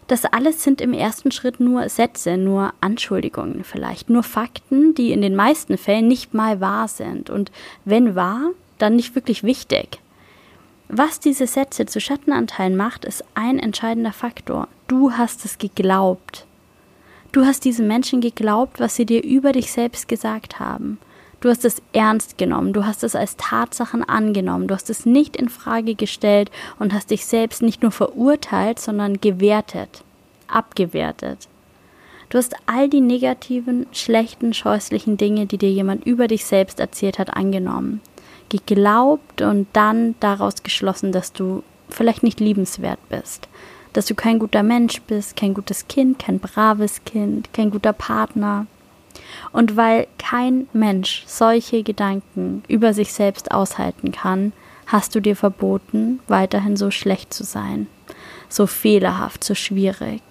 Das 0.08 0.24
alles 0.24 0.64
sind 0.64 0.80
im 0.80 0.94
ersten 0.94 1.30
Schritt 1.30 1.60
nur 1.60 1.88
Sätze, 1.90 2.38
nur 2.38 2.72
Anschuldigungen 2.80 3.62
vielleicht, 3.62 4.08
nur 4.08 4.22
Fakten, 4.22 4.94
die 4.94 5.12
in 5.12 5.20
den 5.20 5.36
meisten 5.36 5.76
Fällen 5.76 6.08
nicht 6.08 6.32
mal 6.32 6.60
wahr 6.60 6.88
sind 6.88 7.28
und 7.28 7.52
wenn 7.84 8.14
wahr, 8.14 8.50
dann 8.78 8.96
nicht 8.96 9.14
wirklich 9.14 9.42
wichtig. 9.44 10.00
Was 10.88 11.20
diese 11.20 11.46
Sätze 11.46 11.84
zu 11.84 12.00
Schattenanteilen 12.00 12.74
macht, 12.74 13.04
ist 13.04 13.22
ein 13.34 13.58
entscheidender 13.58 14.14
Faktor. 14.14 14.68
Du 14.86 15.12
hast 15.12 15.44
es 15.44 15.58
geglaubt. 15.58 16.46
Du 17.30 17.44
hast 17.44 17.66
diesen 17.66 17.86
Menschen 17.86 18.22
geglaubt, 18.22 18.80
was 18.80 18.96
sie 18.96 19.04
dir 19.04 19.22
über 19.22 19.52
dich 19.52 19.70
selbst 19.70 20.08
gesagt 20.08 20.58
haben. 20.58 20.98
Du 21.40 21.48
hast 21.48 21.64
es 21.64 21.80
ernst 21.92 22.36
genommen, 22.36 22.72
du 22.72 22.84
hast 22.84 23.04
es 23.04 23.14
als 23.14 23.36
Tatsachen 23.36 24.02
angenommen, 24.02 24.66
du 24.66 24.74
hast 24.74 24.90
es 24.90 25.06
nicht 25.06 25.36
in 25.36 25.48
Frage 25.48 25.94
gestellt 25.94 26.50
und 26.80 26.92
hast 26.92 27.10
dich 27.10 27.26
selbst 27.26 27.62
nicht 27.62 27.80
nur 27.80 27.92
verurteilt, 27.92 28.80
sondern 28.80 29.20
gewertet, 29.20 30.02
abgewertet. 30.48 31.48
Du 32.28 32.38
hast 32.38 32.56
all 32.66 32.88
die 32.88 33.00
negativen, 33.00 33.86
schlechten, 33.92 34.52
scheußlichen 34.52 35.16
Dinge, 35.16 35.46
die 35.46 35.58
dir 35.58 35.70
jemand 35.70 36.04
über 36.04 36.26
dich 36.26 36.44
selbst 36.44 36.80
erzählt 36.80 37.20
hat, 37.20 37.34
angenommen, 37.34 38.00
geglaubt 38.48 39.40
und 39.40 39.68
dann 39.72 40.16
daraus 40.18 40.64
geschlossen, 40.64 41.12
dass 41.12 41.32
du 41.32 41.62
vielleicht 41.88 42.24
nicht 42.24 42.40
liebenswert 42.40 42.98
bist, 43.08 43.48
dass 43.92 44.06
du 44.06 44.14
kein 44.14 44.40
guter 44.40 44.64
Mensch 44.64 45.00
bist, 45.02 45.36
kein 45.36 45.54
gutes 45.54 45.86
Kind, 45.86 46.18
kein 46.18 46.40
braves 46.40 47.04
Kind, 47.04 47.52
kein 47.54 47.70
guter 47.70 47.92
Partner, 47.92 48.66
und 49.52 49.76
weil 49.76 50.06
kein 50.18 50.68
Mensch 50.72 51.24
solche 51.26 51.82
Gedanken 51.82 52.62
über 52.68 52.92
sich 52.92 53.12
selbst 53.12 53.50
aushalten 53.50 54.12
kann, 54.12 54.52
hast 54.86 55.14
du 55.14 55.20
dir 55.20 55.36
verboten, 55.36 56.20
weiterhin 56.28 56.76
so 56.76 56.90
schlecht 56.90 57.32
zu 57.32 57.44
sein, 57.44 57.86
so 58.48 58.66
fehlerhaft, 58.66 59.44
so 59.44 59.54
schwierig. 59.54 60.22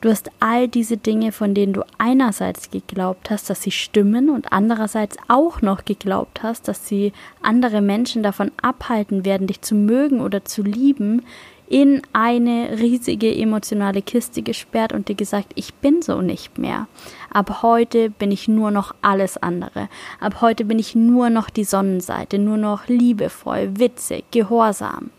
Du 0.00 0.08
hast 0.08 0.30
all 0.40 0.66
diese 0.66 0.96
Dinge, 0.96 1.30
von 1.30 1.52
denen 1.52 1.74
du 1.74 1.82
einerseits 1.98 2.70
geglaubt 2.70 3.28
hast, 3.28 3.50
dass 3.50 3.60
sie 3.60 3.70
stimmen 3.70 4.30
und 4.30 4.50
andererseits 4.50 5.18
auch 5.28 5.60
noch 5.60 5.84
geglaubt 5.84 6.42
hast, 6.42 6.68
dass 6.68 6.88
sie 6.88 7.12
andere 7.42 7.82
Menschen 7.82 8.22
davon 8.22 8.50
abhalten 8.62 9.26
werden, 9.26 9.46
dich 9.46 9.60
zu 9.60 9.74
mögen 9.74 10.22
oder 10.22 10.42
zu 10.46 10.62
lieben, 10.62 11.22
in 11.70 12.02
eine 12.12 12.78
riesige 12.80 13.32
emotionale 13.34 14.02
Kiste 14.02 14.42
gesperrt 14.42 14.92
und 14.92 15.08
dir 15.08 15.14
gesagt, 15.14 15.52
ich 15.54 15.72
bin 15.74 16.02
so 16.02 16.20
nicht 16.20 16.58
mehr. 16.58 16.88
Ab 17.32 17.62
heute 17.62 18.10
bin 18.10 18.32
ich 18.32 18.48
nur 18.48 18.72
noch 18.72 18.92
alles 19.02 19.36
andere. 19.38 19.88
Ab 20.18 20.40
heute 20.40 20.64
bin 20.64 20.80
ich 20.80 20.96
nur 20.96 21.30
noch 21.30 21.48
die 21.48 21.64
Sonnenseite, 21.64 22.40
nur 22.40 22.56
noch 22.56 22.88
liebevoll, 22.88 23.70
witzig, 23.78 24.24
gehorsam. 24.32 25.10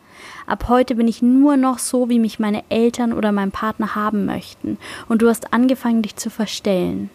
Ab 0.46 0.66
heute 0.68 0.96
bin 0.96 1.08
ich 1.08 1.22
nur 1.22 1.56
noch 1.56 1.80
so, 1.80 2.10
wie 2.10 2.20
mich 2.20 2.38
meine 2.38 2.64
Eltern 2.68 3.14
oder 3.14 3.32
mein 3.32 3.52
Partner 3.52 3.96
haben 3.96 4.26
möchten. 4.26 4.78
Und 5.08 5.22
du 5.22 5.30
hast 5.30 5.54
angefangen, 5.54 6.02
dich 6.02 6.18
zu 6.18 6.30
verstellen 6.30 7.10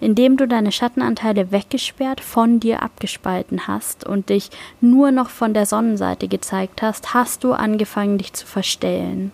indem 0.00 0.36
du 0.36 0.48
deine 0.48 0.72
Schattenanteile 0.72 1.52
weggesperrt 1.52 2.20
von 2.20 2.60
dir 2.60 2.82
abgespalten 2.82 3.66
hast 3.66 4.04
und 4.04 4.30
dich 4.30 4.50
nur 4.80 5.10
noch 5.10 5.28
von 5.30 5.54
der 5.54 5.66
Sonnenseite 5.66 6.28
gezeigt 6.28 6.82
hast, 6.82 7.14
hast 7.14 7.44
du 7.44 7.52
angefangen, 7.52 8.18
dich 8.18 8.32
zu 8.32 8.46
verstellen. 8.46 9.32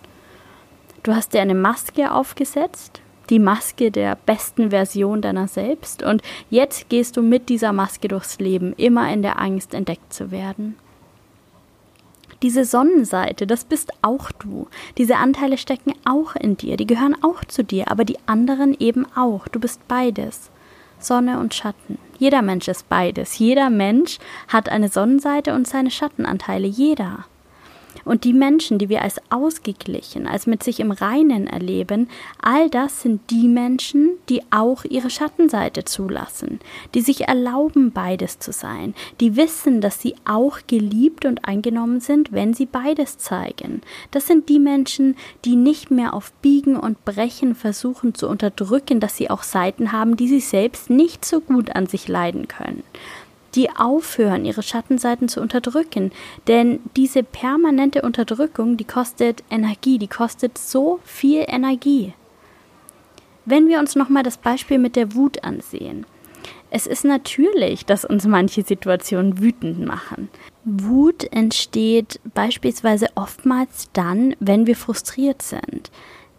Du 1.03 1.15
hast 1.15 1.33
dir 1.33 1.41
eine 1.41 1.55
Maske 1.55 2.11
aufgesetzt, 2.11 3.01
die 3.29 3.39
Maske 3.39 3.91
der 3.91 4.17
besten 4.25 4.69
Version 4.69 5.21
deiner 5.21 5.47
selbst, 5.47 6.03
und 6.03 6.21
jetzt 6.49 6.89
gehst 6.89 7.17
du 7.17 7.21
mit 7.21 7.49
dieser 7.49 7.73
Maske 7.73 8.07
durchs 8.07 8.39
Leben, 8.39 8.73
immer 8.77 9.11
in 9.11 9.21
der 9.21 9.39
Angst, 9.39 9.73
entdeckt 9.73 10.13
zu 10.13 10.31
werden. 10.31 10.75
Diese 12.43 12.65
Sonnenseite, 12.65 13.47
das 13.47 13.63
bist 13.63 13.91
auch 14.03 14.31
du. 14.31 14.67
Diese 14.97 15.15
Anteile 15.15 15.57
stecken 15.57 15.93
auch 16.05 16.35
in 16.35 16.55
dir, 16.55 16.77
die 16.77 16.85
gehören 16.85 17.15
auch 17.23 17.43
zu 17.45 17.63
dir, 17.63 17.89
aber 17.89 18.05
die 18.05 18.19
anderen 18.27 18.75
eben 18.79 19.07
auch. 19.15 19.47
Du 19.47 19.59
bist 19.59 19.87
beides. 19.87 20.51
Sonne 20.99 21.39
und 21.39 21.53
Schatten. 21.53 21.97
Jeder 22.17 22.41
Mensch 22.41 22.67
ist 22.67 22.89
beides. 22.89 23.37
Jeder 23.37 23.69
Mensch 23.69 24.17
hat 24.47 24.69
eine 24.69 24.89
Sonnenseite 24.89 25.53
und 25.53 25.67
seine 25.67 25.91
Schattenanteile. 25.91 26.67
Jeder. 26.67 27.25
Und 28.05 28.23
die 28.23 28.33
Menschen, 28.33 28.77
die 28.77 28.89
wir 28.89 29.01
als 29.01 29.21
ausgeglichen, 29.29 30.27
als 30.27 30.47
mit 30.47 30.63
sich 30.63 30.79
im 30.79 30.91
Reinen 30.91 31.47
erleben, 31.47 32.09
all 32.41 32.69
das 32.69 33.01
sind 33.01 33.29
die 33.29 33.47
Menschen, 33.47 34.11
die 34.29 34.41
auch 34.51 34.83
ihre 34.85 35.09
Schattenseite 35.09 35.85
zulassen, 35.85 36.59
die 36.93 37.01
sich 37.01 37.27
erlauben, 37.27 37.91
beides 37.91 38.39
zu 38.39 38.51
sein, 38.51 38.93
die 39.19 39.35
wissen, 39.35 39.81
dass 39.81 40.01
sie 40.01 40.15
auch 40.25 40.59
geliebt 40.67 41.25
und 41.25 41.45
eingenommen 41.45 41.99
sind, 41.99 42.31
wenn 42.31 42.53
sie 42.53 42.65
beides 42.65 43.17
zeigen. 43.17 43.81
Das 44.11 44.27
sind 44.27 44.49
die 44.49 44.59
Menschen, 44.59 45.15
die 45.45 45.55
nicht 45.55 45.91
mehr 45.91 46.13
auf 46.13 46.31
Biegen 46.41 46.77
und 46.77 47.03
Brechen 47.05 47.55
versuchen 47.55 48.13
zu 48.13 48.27
unterdrücken, 48.27 48.99
dass 48.99 49.17
sie 49.17 49.29
auch 49.29 49.43
Seiten 49.43 49.91
haben, 49.91 50.17
die 50.17 50.27
sie 50.27 50.39
selbst 50.39 50.89
nicht 50.89 51.25
so 51.25 51.41
gut 51.41 51.75
an 51.75 51.87
sich 51.87 52.07
leiden 52.07 52.47
können 52.47 52.83
die 53.57 53.69
aufhören, 53.71 54.45
ihre 54.45 54.63
Schattenseiten 54.63 55.27
zu 55.27 55.41
unterdrücken. 55.41 56.11
Denn 56.47 56.79
diese 56.95 57.23
permanente 57.23 58.03
Unterdrückung, 58.03 58.77
die 58.77 58.85
kostet 58.85 59.43
Energie, 59.49 59.97
die 59.97 60.07
kostet 60.07 60.57
so 60.57 60.99
viel 61.03 61.43
Energie. 61.47 62.13
Wenn 63.45 63.67
wir 63.67 63.79
uns 63.79 63.95
nochmal 63.95 64.23
das 64.23 64.37
Beispiel 64.37 64.77
mit 64.77 64.95
der 64.95 65.15
Wut 65.15 65.43
ansehen. 65.43 66.05
Es 66.69 66.85
ist 66.85 67.05
natürlich, 67.05 67.85
dass 67.85 68.03
uns 68.05 68.25
manche 68.25 68.61
Situationen 68.61 69.39
wütend 69.39 69.85
machen. 69.85 70.29
Wut 70.65 71.23
entsteht 71.31 72.19
beispielsweise 72.33 73.07
oftmals 73.15 73.89
dann, 73.93 74.35
wenn 74.39 74.67
wir 74.67 74.75
frustriert 74.75 75.41
sind. 75.41 75.91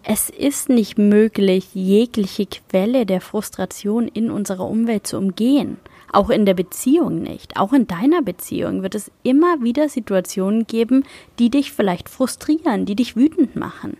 Es 0.05 0.31
ist 0.31 0.69
nicht 0.69 0.97
möglich, 0.97 1.75
jegliche 1.75 2.47
Quelle 2.47 3.05
der 3.05 3.21
Frustration 3.21 4.09
in 4.09 4.31
unserer 4.31 4.67
Umwelt 4.69 5.07
zu 5.07 5.19
umgehen. 5.19 5.79
Auch 6.11 6.31
in 6.31 6.47
der 6.47 6.55
Beziehung 6.55 7.21
nicht. 7.21 7.59
Auch 7.59 7.73
in 7.73 7.87
deiner 7.87 8.23
Beziehung 8.23 8.83
wird 8.83 8.95
es 8.95 9.11
immer 9.23 9.63
wieder 9.63 9.89
Situationen 9.89 10.67
geben, 10.67 11.05
die 11.39 11.51
dich 11.51 11.73
vielleicht 11.73 12.09
frustrieren, 12.09 12.87
die 12.87 12.97
dich 12.97 13.17
wütend 13.17 13.57
machen. 13.57 13.99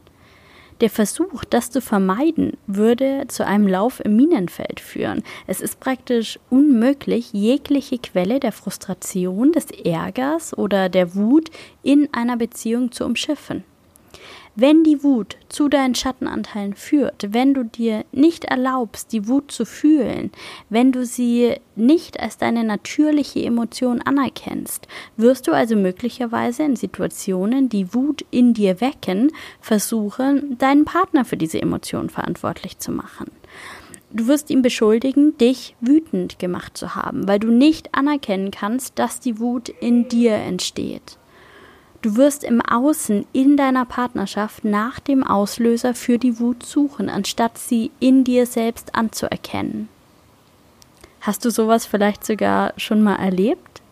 Der 0.81 0.91
Versuch, 0.91 1.45
das 1.45 1.71
zu 1.71 1.81
vermeiden, 1.81 2.57
würde 2.69 3.25
zu 3.27 3.45
einem 3.45 3.67
Lauf 3.67 4.01
im 4.03 4.15
Minenfeld 4.15 4.79
führen. 4.79 5.25
Es 5.49 5.61
ist 5.61 5.81
praktisch 5.81 6.39
unmöglich, 6.51 7.33
jegliche 7.33 7.99
Quelle 7.99 8.39
der 8.39 8.53
Frustration, 8.53 9.51
des 9.51 9.67
Ärgers 9.73 10.57
oder 10.57 10.89
der 10.89 11.17
Wut 11.17 11.51
in 11.83 12.09
einer 12.13 12.37
Beziehung 12.37 12.93
zu 12.93 13.05
umschiffen. 13.05 13.65
Wenn 14.61 14.83
die 14.83 15.05
Wut 15.05 15.37
zu 15.49 15.69
deinen 15.69 15.95
Schattenanteilen 15.95 16.75
führt, 16.75 17.33
wenn 17.33 17.55
du 17.55 17.65
dir 17.65 18.05
nicht 18.11 18.45
erlaubst, 18.45 19.13
die 19.13 19.29
Wut 19.29 19.53
zu 19.53 19.65
fühlen, 19.65 20.33
wenn 20.69 20.91
du 20.91 21.07
sie 21.07 21.55
nicht 21.77 22.19
als 22.19 22.39
deine 22.39 22.65
natürliche 22.65 23.41
Emotion 23.41 24.03
anerkennst, 24.03 24.89
wirst 25.17 25.47
du 25.47 25.53
also 25.53 25.77
möglicherweise 25.77 26.65
in 26.65 26.75
Situationen, 26.75 27.69
die 27.69 27.95
Wut 27.95 28.25
in 28.33 28.53
dir 28.53 28.81
wecken, 28.81 29.31
versuchen, 29.61 30.59
deinen 30.59 30.85
Partner 30.85 31.25
für 31.25 31.37
diese 31.37 31.63
Emotion 31.63 32.11
verantwortlich 32.11 32.81
zu 32.81 32.91
machen. 32.91 33.31
Du 34.11 34.27
wirst 34.27 34.51
ihn 34.51 34.63
beschuldigen, 34.63 35.39
dich 35.39 35.77
wütend 35.81 36.41
gemacht 36.41 36.77
zu 36.77 36.97
haben, 36.97 37.29
weil 37.29 37.39
du 37.39 37.53
nicht 37.53 37.95
anerkennen 37.95 38.51
kannst, 38.51 38.99
dass 38.99 39.21
die 39.21 39.39
Wut 39.39 39.69
in 39.69 40.09
dir 40.09 40.35
entsteht. 40.35 41.17
Du 42.01 42.17
wirst 42.17 42.45
im 42.45 42.61
Außen 42.61 43.27
in 43.33 43.57
deiner 43.57 43.85
Partnerschaft 43.85 44.65
nach 44.65 45.01
dem 45.01 45.25
Auslöser 45.25 45.95
für 45.95 46.19
die 46.19 46.39
Wut 46.39 46.65
suchen, 46.65 47.09
anstatt 47.09 47.59
sie 47.59 47.91
in 47.99 48.23
dir 48.23 48.47
selbst 48.47 48.95
anzuerkennen. 48.95 49.89
Hast 51.21 51.45
du 51.45 51.51
sowas 51.51 51.87
vielleicht 51.87 52.25
sogar 52.25 52.73
schon 52.77 53.03
mal 53.03 53.17
erlebt? 53.17 53.83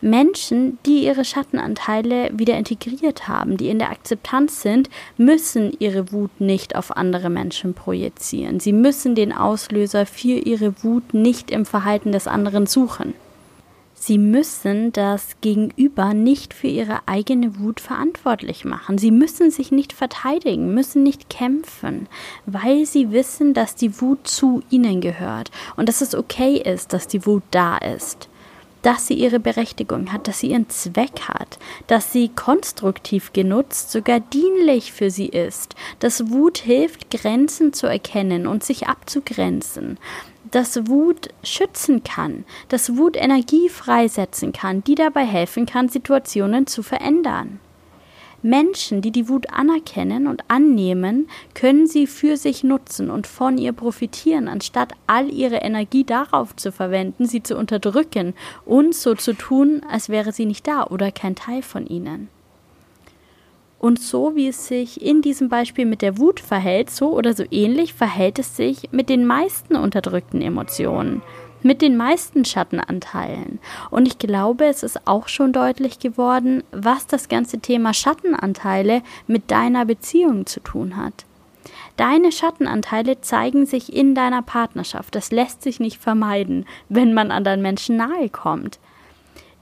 Menschen, 0.00 0.78
die 0.84 1.04
ihre 1.04 1.24
Schattenanteile 1.24 2.30
wieder 2.32 2.56
integriert 2.56 3.26
haben, 3.26 3.56
die 3.56 3.68
in 3.68 3.78
der 3.78 3.90
Akzeptanz 3.90 4.62
sind, 4.62 4.90
müssen 5.16 5.72
ihre 5.80 6.12
Wut 6.12 6.40
nicht 6.40 6.76
auf 6.76 6.96
andere 6.96 7.30
Menschen 7.30 7.74
projizieren. 7.74 8.60
Sie 8.60 8.72
müssen 8.72 9.14
den 9.14 9.32
Auslöser 9.32 10.06
für 10.06 10.38
ihre 10.38 10.84
Wut 10.84 11.14
nicht 11.14 11.50
im 11.50 11.64
Verhalten 11.64 12.12
des 12.12 12.28
anderen 12.28 12.66
suchen. 12.66 13.14
Sie 14.00 14.16
müssen 14.16 14.92
das 14.92 15.36
Gegenüber 15.40 16.14
nicht 16.14 16.54
für 16.54 16.68
ihre 16.68 17.00
eigene 17.06 17.58
Wut 17.58 17.80
verantwortlich 17.80 18.64
machen. 18.64 18.96
Sie 18.96 19.10
müssen 19.10 19.50
sich 19.50 19.72
nicht 19.72 19.92
verteidigen, 19.92 20.72
müssen 20.72 21.02
nicht 21.02 21.28
kämpfen, 21.28 22.08
weil 22.46 22.86
sie 22.86 23.10
wissen, 23.10 23.54
dass 23.54 23.74
die 23.74 24.00
Wut 24.00 24.26
zu 24.28 24.62
ihnen 24.70 25.00
gehört 25.00 25.50
und 25.76 25.88
dass 25.88 26.00
es 26.00 26.14
okay 26.14 26.56
ist, 26.56 26.92
dass 26.92 27.08
die 27.08 27.26
Wut 27.26 27.42
da 27.50 27.76
ist 27.78 28.28
dass 28.82 29.06
sie 29.06 29.14
ihre 29.14 29.40
Berechtigung 29.40 30.12
hat, 30.12 30.28
dass 30.28 30.40
sie 30.40 30.50
ihren 30.50 30.68
Zweck 30.68 31.28
hat, 31.28 31.58
dass 31.88 32.12
sie 32.12 32.28
konstruktiv 32.28 33.32
genutzt 33.32 33.90
sogar 33.90 34.20
dienlich 34.20 34.92
für 34.92 35.10
sie 35.10 35.26
ist, 35.26 35.74
dass 35.98 36.30
Wut 36.30 36.58
hilft, 36.58 37.10
Grenzen 37.10 37.72
zu 37.72 37.86
erkennen 37.86 38.46
und 38.46 38.62
sich 38.62 38.86
abzugrenzen, 38.86 39.98
dass 40.50 40.88
Wut 40.88 41.28
schützen 41.42 42.02
kann, 42.04 42.44
dass 42.68 42.96
Wut 42.96 43.16
Energie 43.16 43.68
freisetzen 43.68 44.52
kann, 44.52 44.82
die 44.84 44.94
dabei 44.94 45.24
helfen 45.24 45.66
kann, 45.66 45.88
Situationen 45.88 46.66
zu 46.66 46.82
verändern. 46.82 47.60
Menschen, 48.42 49.02
die 49.02 49.10
die 49.10 49.28
Wut 49.28 49.50
anerkennen 49.52 50.28
und 50.28 50.44
annehmen, 50.46 51.28
können 51.54 51.88
sie 51.88 52.06
für 52.06 52.36
sich 52.36 52.62
nutzen 52.62 53.10
und 53.10 53.26
von 53.26 53.58
ihr 53.58 53.72
profitieren, 53.72 54.46
anstatt 54.46 54.92
all 55.08 55.28
ihre 55.28 55.56
Energie 55.56 56.04
darauf 56.04 56.54
zu 56.54 56.70
verwenden, 56.70 57.26
sie 57.26 57.42
zu 57.42 57.56
unterdrücken 57.56 58.34
und 58.64 58.94
so 58.94 59.14
zu 59.14 59.32
tun, 59.32 59.82
als 59.90 60.08
wäre 60.08 60.32
sie 60.32 60.46
nicht 60.46 60.68
da 60.68 60.84
oder 60.84 61.10
kein 61.10 61.34
Teil 61.34 61.62
von 61.62 61.86
ihnen. 61.86 62.28
Und 63.78 64.00
so 64.00 64.34
wie 64.34 64.48
es 64.48 64.66
sich 64.66 65.02
in 65.02 65.22
diesem 65.22 65.48
Beispiel 65.48 65.86
mit 65.86 66.02
der 66.02 66.18
Wut 66.18 66.40
verhält, 66.40 66.90
so 66.90 67.12
oder 67.12 67.34
so 67.34 67.44
ähnlich 67.50 67.94
verhält 67.94 68.38
es 68.38 68.56
sich 68.56 68.90
mit 68.90 69.08
den 69.08 69.24
meisten 69.24 69.76
unterdrückten 69.76 70.42
Emotionen, 70.42 71.22
mit 71.62 71.80
den 71.80 71.96
meisten 71.96 72.44
Schattenanteilen. 72.44 73.60
Und 73.90 74.06
ich 74.08 74.18
glaube, 74.18 74.64
es 74.66 74.82
ist 74.82 75.06
auch 75.06 75.28
schon 75.28 75.52
deutlich 75.52 76.00
geworden, 76.00 76.64
was 76.72 77.06
das 77.06 77.28
ganze 77.28 77.60
Thema 77.60 77.94
Schattenanteile 77.94 79.02
mit 79.28 79.50
deiner 79.50 79.84
Beziehung 79.84 80.46
zu 80.46 80.60
tun 80.60 80.96
hat. 80.96 81.24
Deine 81.96 82.32
Schattenanteile 82.32 83.20
zeigen 83.20 83.66
sich 83.66 83.92
in 83.92 84.14
deiner 84.14 84.42
Partnerschaft. 84.42 85.14
Das 85.14 85.30
lässt 85.30 85.62
sich 85.62 85.80
nicht 85.80 86.00
vermeiden, 86.00 86.64
wenn 86.88 87.12
man 87.12 87.30
anderen 87.30 87.62
Menschen 87.62 87.96
nahe 87.96 88.28
kommt. 88.28 88.78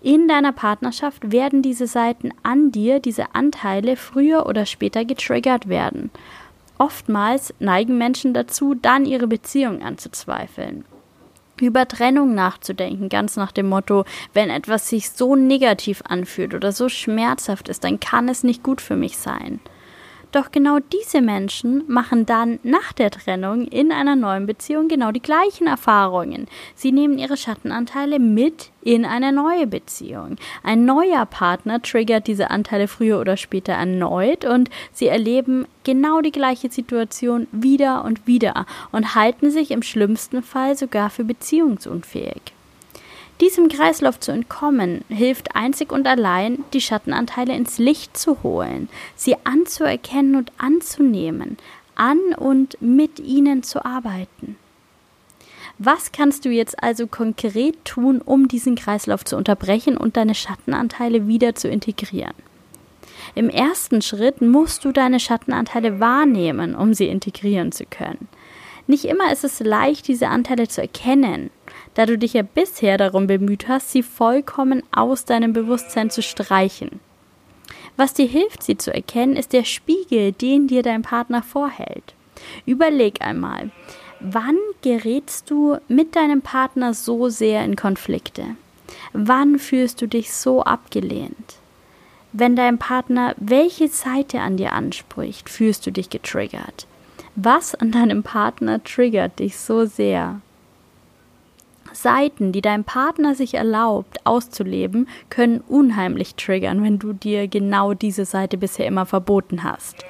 In 0.07 0.29
deiner 0.29 0.53
Partnerschaft 0.53 1.33
werden 1.33 1.63
diese 1.63 1.89
Seiten 1.89 2.31
an 2.45 2.71
dir, 2.71 3.01
diese 3.01 3.35
Anteile, 3.35 3.97
früher 3.97 4.47
oder 4.47 4.65
später 4.65 5.05
getriggert 5.05 5.69
werden. 5.69 6.13
Oftmals 6.79 7.53
neigen 7.59 7.99
Menschen 7.99 8.33
dazu, 8.33 8.77
dann 8.77 9.05
ihre 9.05 9.27
Beziehung 9.27 9.83
anzuzweifeln. 9.83 10.85
Über 11.61 11.89
Trennung 11.89 12.37
nachzudenken, 12.37 13.09
ganz 13.09 13.35
nach 13.35 13.51
dem 13.51 13.69
Motto, 13.69 14.05
wenn 14.33 14.49
etwas 14.49 14.89
sich 14.89 15.11
so 15.11 15.35
negativ 15.35 16.03
anfühlt 16.07 16.55
oder 16.55 16.71
so 16.71 16.89
schmerzhaft 16.89 17.69
ist, 17.69 17.83
dann 17.83 17.99
kann 17.99 18.29
es 18.29 18.45
nicht 18.45 18.63
gut 18.63 18.81
für 18.81 18.95
mich 18.95 19.19
sein. 19.19 19.59
Doch 20.33 20.51
genau 20.51 20.79
diese 20.93 21.23
Menschen 21.23 21.85
machen 21.87 22.27
dann 22.27 22.59
nach 22.63 22.93
der 22.93 23.11
Trennung 23.11 23.67
in 23.69 23.93
einer 23.93 24.17
neuen 24.17 24.47
Beziehung 24.47 24.89
genau 24.89 25.13
die 25.13 25.23
gleichen 25.23 25.67
Erfahrungen. 25.67 26.47
Sie 26.75 26.93
nehmen 26.93 27.19
ihre 27.19 27.37
Schattenanteile 27.37 28.19
mit 28.19 28.71
in 28.83 29.05
eine 29.05 29.33
neue 29.33 29.67
Beziehung. 29.67 30.37
Ein 30.63 30.85
neuer 30.85 31.27
Partner 31.27 31.81
triggert 31.81 32.27
diese 32.27 32.51
Anteile 32.51 32.89
früher 32.89 33.21
oder 33.21 33.37
später 33.37 33.73
erneut 33.73 34.45
und 34.45 34.69
sie 34.93 35.07
erleben 35.07 35.67
genau 35.85 36.21
die 36.21 36.33
gleiche 36.33 36.71
Situation 36.71 37.47
wieder 37.53 38.05
und 38.05 38.27
wieder 38.27 38.67
und 38.93 39.15
halten 39.15 39.51
sich 39.51 39.71
im 39.71 39.83
schlimmsten 39.83 40.43
Fall 40.43 40.77
sogar 40.77 41.11
für 41.11 41.25
beziehungsunfähig. 41.25 42.56
Diesem 43.41 43.69
Kreislauf 43.69 44.19
zu 44.19 44.33
entkommen, 44.33 45.05
hilft 45.09 45.55
einzig 45.55 45.93
und 45.93 46.07
allein, 46.07 46.65
die 46.73 46.81
Schattenanteile 46.81 47.55
ins 47.55 47.79
Licht 47.79 48.17
zu 48.17 48.43
holen, 48.43 48.89
sie 49.15 49.37
anzuerkennen 49.45 50.37
und 50.37 50.53
anzunehmen, 50.57 51.59
an 51.95 52.19
und 52.39 52.81
mit 52.81 53.21
ihnen 53.21 53.63
zu 53.63 53.85
arbeiten. 53.85 54.57
Was 55.79 56.13
kannst 56.13 56.47
du 56.47 56.49
jetzt 56.49 56.83
also 56.83 57.07
konkret 57.07 57.85
tun, 57.85 58.23
um 58.23 58.49
diesen 58.49 58.77
Kreislauf 58.77 59.27
zu 59.27 59.37
unterbrechen 59.37 59.99
und 59.99 60.17
deine 60.17 60.35
Schattenanteile 60.35 61.27
wieder 61.27 61.55
zu 61.55 61.69
integrieren? 61.69 62.35
Im 63.35 63.51
ersten 63.51 64.01
Schritt 64.01 64.41
musst 64.41 64.87
du 64.87 64.93
deine 64.93 65.21
Schattenanteile 65.21 66.01
wahrnehmen, 66.01 66.75
um 66.75 66.95
sie 66.95 67.09
integrieren 67.09 67.73
zu 67.73 67.85
können. 67.85 68.29
Nicht 68.87 69.05
immer 69.05 69.31
ist 69.31 69.45
es 69.45 69.61
leicht, 69.61 70.09
diese 70.09 70.29
Anteile 70.29 70.69
zu 70.69 70.81
erkennen, 70.81 71.51
da 71.97 72.05
du 72.05 72.19
dich 72.19 72.35
ja 72.35 72.43
bisher 72.43 72.99
darum 72.99 73.27
bemüht 73.27 73.69
hast, 73.69 73.91
sie 73.91 74.03
vollkommen 74.03 74.83
aus 74.95 75.25
deinem 75.25 75.55
Bewusstsein 75.55 76.11
zu 76.11 76.23
streichen. 76.23 77.01
Was 77.97 78.13
dir 78.13 78.27
hilft, 78.27 78.63
sie 78.63 78.77
zu 78.77 78.93
erkennen, 78.93 79.35
ist 79.35 79.55
der 79.55 79.65
Spiegel, 79.65 80.33
den 80.33 80.69
dir 80.69 80.83
dein 80.83 81.01
Partner 81.01 81.43
vorhält. 81.43 82.15
Überleg 82.67 83.23
einmal, 83.23 83.71
wann 84.21 84.59
gerätst 84.83 85.51
du 85.51 85.79
mit 85.89 86.15
deinem 86.17 86.43
Partner 86.43 86.93
so 86.93 87.31
sehr 87.31 87.65
in 87.65 87.77
Konflikte? 87.77 88.45
Wann 89.15 89.59
fühlst 89.59 90.03
du 90.03 90.07
dich 90.07 90.35
so 90.35 90.63
abgelehnt? 90.63 91.57
Wenn 92.35 92.57
dein 92.57 92.77
Partner 92.77 93.35
welche 93.39 93.89
Seite 93.89 94.41
an 94.41 94.59
dir 94.59 94.75
anspricht, 94.75 95.49
fühlst 95.49 95.87
du 95.87 95.91
dich 95.91 96.11
getriggert. 96.11 96.87
Was 97.37 97.75
an 97.75 97.91
deinem 97.91 98.23
Partner 98.23 98.85
triggert 98.85 99.39
dich 99.39 99.57
so 99.57 99.87
sehr? 99.87 100.43
Seiten, 102.03 102.53
die 102.53 102.63
dein 102.63 102.85
Partner 102.85 103.35
sich 103.35 103.55
erlaubt 103.55 104.19
auszuleben, 104.25 105.09
können 105.31 105.63
unheimlich 105.67 106.35
triggern, 106.35 106.83
wenn 106.83 106.99
du 106.99 107.13
dir 107.13 107.49
genau 107.49 107.95
diese 107.95 108.25
Seite 108.25 108.57
bisher 108.57 108.87
immer 108.87 109.07
verboten 109.07 109.65
hast. 109.65 110.05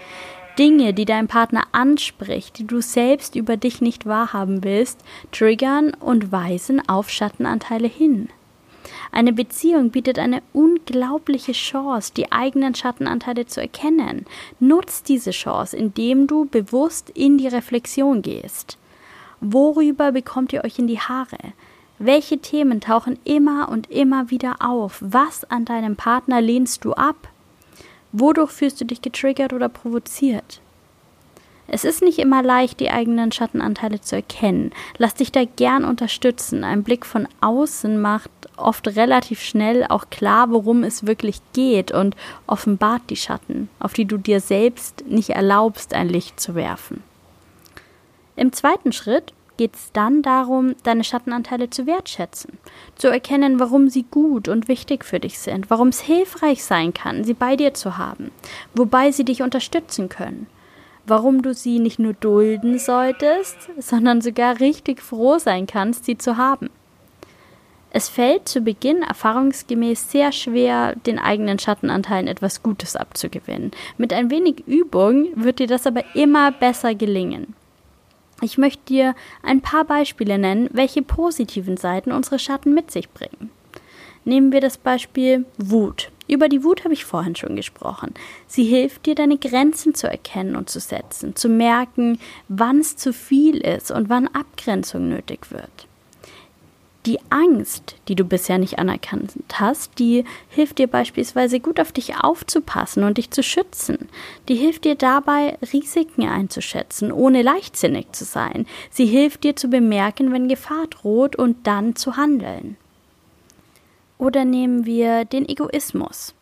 Dinge, 0.58 0.94
die 0.94 1.04
dein 1.04 1.28
Partner 1.28 1.64
anspricht, 1.72 2.58
die 2.58 2.66
du 2.66 2.80
selbst 2.80 3.36
über 3.36 3.56
dich 3.56 3.80
nicht 3.80 4.06
wahrhaben 4.06 4.64
willst, 4.64 5.00
triggern 5.30 5.92
und 5.94 6.32
weisen 6.32 6.86
auf 6.88 7.10
Schattenanteile 7.10 7.88
hin. 7.88 8.30
Eine 9.12 9.32
Beziehung 9.32 9.90
bietet 9.90 10.18
eine 10.18 10.42
unglaubliche 10.52 11.52
Chance, 11.52 12.12
die 12.16 12.32
eigenen 12.32 12.74
Schattenanteile 12.74 13.46
zu 13.46 13.60
erkennen. 13.60 14.26
Nutz 14.60 15.02
diese 15.02 15.30
Chance, 15.30 15.76
indem 15.76 16.26
du 16.26 16.46
bewusst 16.46 17.10
in 17.10 17.38
die 17.38 17.48
Reflexion 17.48 18.22
gehst. 18.22 18.78
Worüber 19.40 20.12
bekommt 20.12 20.52
ihr 20.52 20.64
euch 20.64 20.78
in 20.78 20.86
die 20.86 21.00
Haare? 21.00 21.38
Welche 21.98 22.38
Themen 22.38 22.80
tauchen 22.80 23.18
immer 23.24 23.70
und 23.70 23.90
immer 23.90 24.30
wieder 24.30 24.56
auf? 24.60 24.98
Was 25.00 25.44
an 25.50 25.64
deinem 25.64 25.96
Partner 25.96 26.42
lehnst 26.42 26.84
du 26.84 26.92
ab? 26.92 27.16
Wodurch 28.12 28.50
fühlst 28.50 28.80
du 28.80 28.84
dich 28.84 29.00
getriggert 29.00 29.52
oder 29.52 29.68
provoziert? 29.68 30.60
Es 31.68 31.84
ist 31.84 32.02
nicht 32.02 32.18
immer 32.18 32.42
leicht, 32.42 32.80
die 32.80 32.90
eigenen 32.90 33.32
Schattenanteile 33.32 34.00
zu 34.00 34.16
erkennen. 34.16 34.72
Lass 34.98 35.14
dich 35.14 35.32
da 35.32 35.44
gern 35.44 35.84
unterstützen. 35.84 36.64
Ein 36.64 36.84
Blick 36.84 37.04
von 37.04 37.26
außen 37.40 38.00
macht 38.00 38.30
oft 38.56 38.86
relativ 38.88 39.40
schnell 39.40 39.84
auch 39.88 40.08
klar, 40.10 40.50
worum 40.50 40.84
es 40.84 41.06
wirklich 41.06 41.40
geht 41.54 41.92
und 41.92 42.14
offenbart 42.46 43.02
die 43.10 43.16
Schatten, 43.16 43.68
auf 43.80 43.94
die 43.94 44.04
du 44.04 44.16
dir 44.16 44.40
selbst 44.40 45.04
nicht 45.08 45.30
erlaubst, 45.30 45.92
ein 45.92 46.08
Licht 46.08 46.38
zu 46.38 46.54
werfen. 46.54 47.02
Im 48.36 48.52
zweiten 48.52 48.92
Schritt 48.92 49.32
geht 49.56 49.74
es 49.74 49.92
dann 49.92 50.22
darum, 50.22 50.74
deine 50.82 51.04
Schattenanteile 51.04 51.70
zu 51.70 51.86
wertschätzen, 51.86 52.58
zu 52.96 53.08
erkennen, 53.08 53.58
warum 53.60 53.88
sie 53.88 54.04
gut 54.10 54.48
und 54.48 54.68
wichtig 54.68 55.04
für 55.04 55.20
dich 55.20 55.38
sind, 55.38 55.70
warum 55.70 55.88
es 55.88 56.00
hilfreich 56.00 56.64
sein 56.64 56.92
kann, 56.94 57.24
sie 57.24 57.34
bei 57.34 57.56
dir 57.56 57.74
zu 57.74 57.98
haben, 57.98 58.30
wobei 58.74 59.12
sie 59.12 59.24
dich 59.24 59.42
unterstützen 59.42 60.08
können 60.08 60.46
warum 61.06 61.42
du 61.42 61.54
sie 61.54 61.78
nicht 61.78 61.98
nur 61.98 62.14
dulden 62.14 62.78
solltest, 62.78 63.56
sondern 63.78 64.20
sogar 64.20 64.60
richtig 64.60 65.00
froh 65.00 65.38
sein 65.38 65.66
kannst, 65.66 66.04
sie 66.04 66.18
zu 66.18 66.36
haben. 66.36 66.70
Es 67.90 68.08
fällt 68.08 68.48
zu 68.48 68.60
Beginn 68.60 69.02
erfahrungsgemäß 69.02 70.10
sehr 70.10 70.32
schwer, 70.32 70.94
den 71.06 71.18
eigenen 71.18 71.58
Schattenanteilen 71.58 72.26
etwas 72.26 72.62
Gutes 72.62 72.94
abzugewinnen. 72.94 73.70
Mit 73.96 74.12
ein 74.12 74.30
wenig 74.30 74.66
Übung 74.66 75.28
wird 75.34 75.60
dir 75.60 75.66
das 75.66 75.86
aber 75.86 76.04
immer 76.14 76.52
besser 76.52 76.94
gelingen. 76.94 77.54
Ich 78.42 78.58
möchte 78.58 78.84
dir 78.84 79.14
ein 79.42 79.62
paar 79.62 79.84
Beispiele 79.84 80.38
nennen, 80.38 80.68
welche 80.72 81.02
positiven 81.02 81.76
Seiten 81.76 82.12
unsere 82.12 82.38
Schatten 82.38 82.74
mit 82.74 82.90
sich 82.90 83.08
bringen. 83.10 83.50
Nehmen 84.24 84.52
wir 84.52 84.60
das 84.60 84.76
Beispiel 84.76 85.46
Wut. 85.56 86.10
Über 86.28 86.48
die 86.48 86.64
Wut 86.64 86.84
habe 86.84 86.94
ich 86.94 87.04
vorhin 87.04 87.36
schon 87.36 87.54
gesprochen. 87.54 88.12
Sie 88.48 88.64
hilft 88.64 89.06
dir, 89.06 89.14
deine 89.14 89.38
Grenzen 89.38 89.94
zu 89.94 90.08
erkennen 90.08 90.56
und 90.56 90.68
zu 90.68 90.80
setzen, 90.80 91.36
zu 91.36 91.48
merken, 91.48 92.18
wann 92.48 92.80
es 92.80 92.96
zu 92.96 93.12
viel 93.12 93.58
ist 93.58 93.92
und 93.92 94.08
wann 94.08 94.26
Abgrenzung 94.28 95.08
nötig 95.08 95.52
wird. 95.52 95.86
Die 97.06 97.20
Angst, 97.30 97.94
die 98.08 98.16
du 98.16 98.24
bisher 98.24 98.58
nicht 98.58 98.80
anerkannt 98.80 99.32
hast, 99.52 100.00
die 100.00 100.24
hilft 100.48 100.78
dir 100.78 100.88
beispielsweise 100.88 101.60
gut 101.60 101.78
auf 101.78 101.92
dich 101.92 102.16
aufzupassen 102.16 103.04
und 103.04 103.16
dich 103.16 103.30
zu 103.30 103.44
schützen. 103.44 104.08
Die 104.48 104.56
hilft 104.56 104.84
dir 104.84 104.96
dabei, 104.96 105.56
Risiken 105.72 106.26
einzuschätzen, 106.28 107.12
ohne 107.12 107.42
leichtsinnig 107.42 108.10
zu 108.10 108.24
sein. 108.24 108.66
Sie 108.90 109.06
hilft 109.06 109.44
dir 109.44 109.54
zu 109.54 109.68
bemerken, 109.68 110.32
wenn 110.32 110.48
Gefahr 110.48 110.88
droht 110.88 111.36
und 111.36 111.68
dann 111.68 111.94
zu 111.94 112.16
handeln. 112.16 112.76
Oder 114.18 114.44
nehmen 114.44 114.84
wir 114.84 115.24
den 115.24 115.48
Egoismus. 115.48 116.34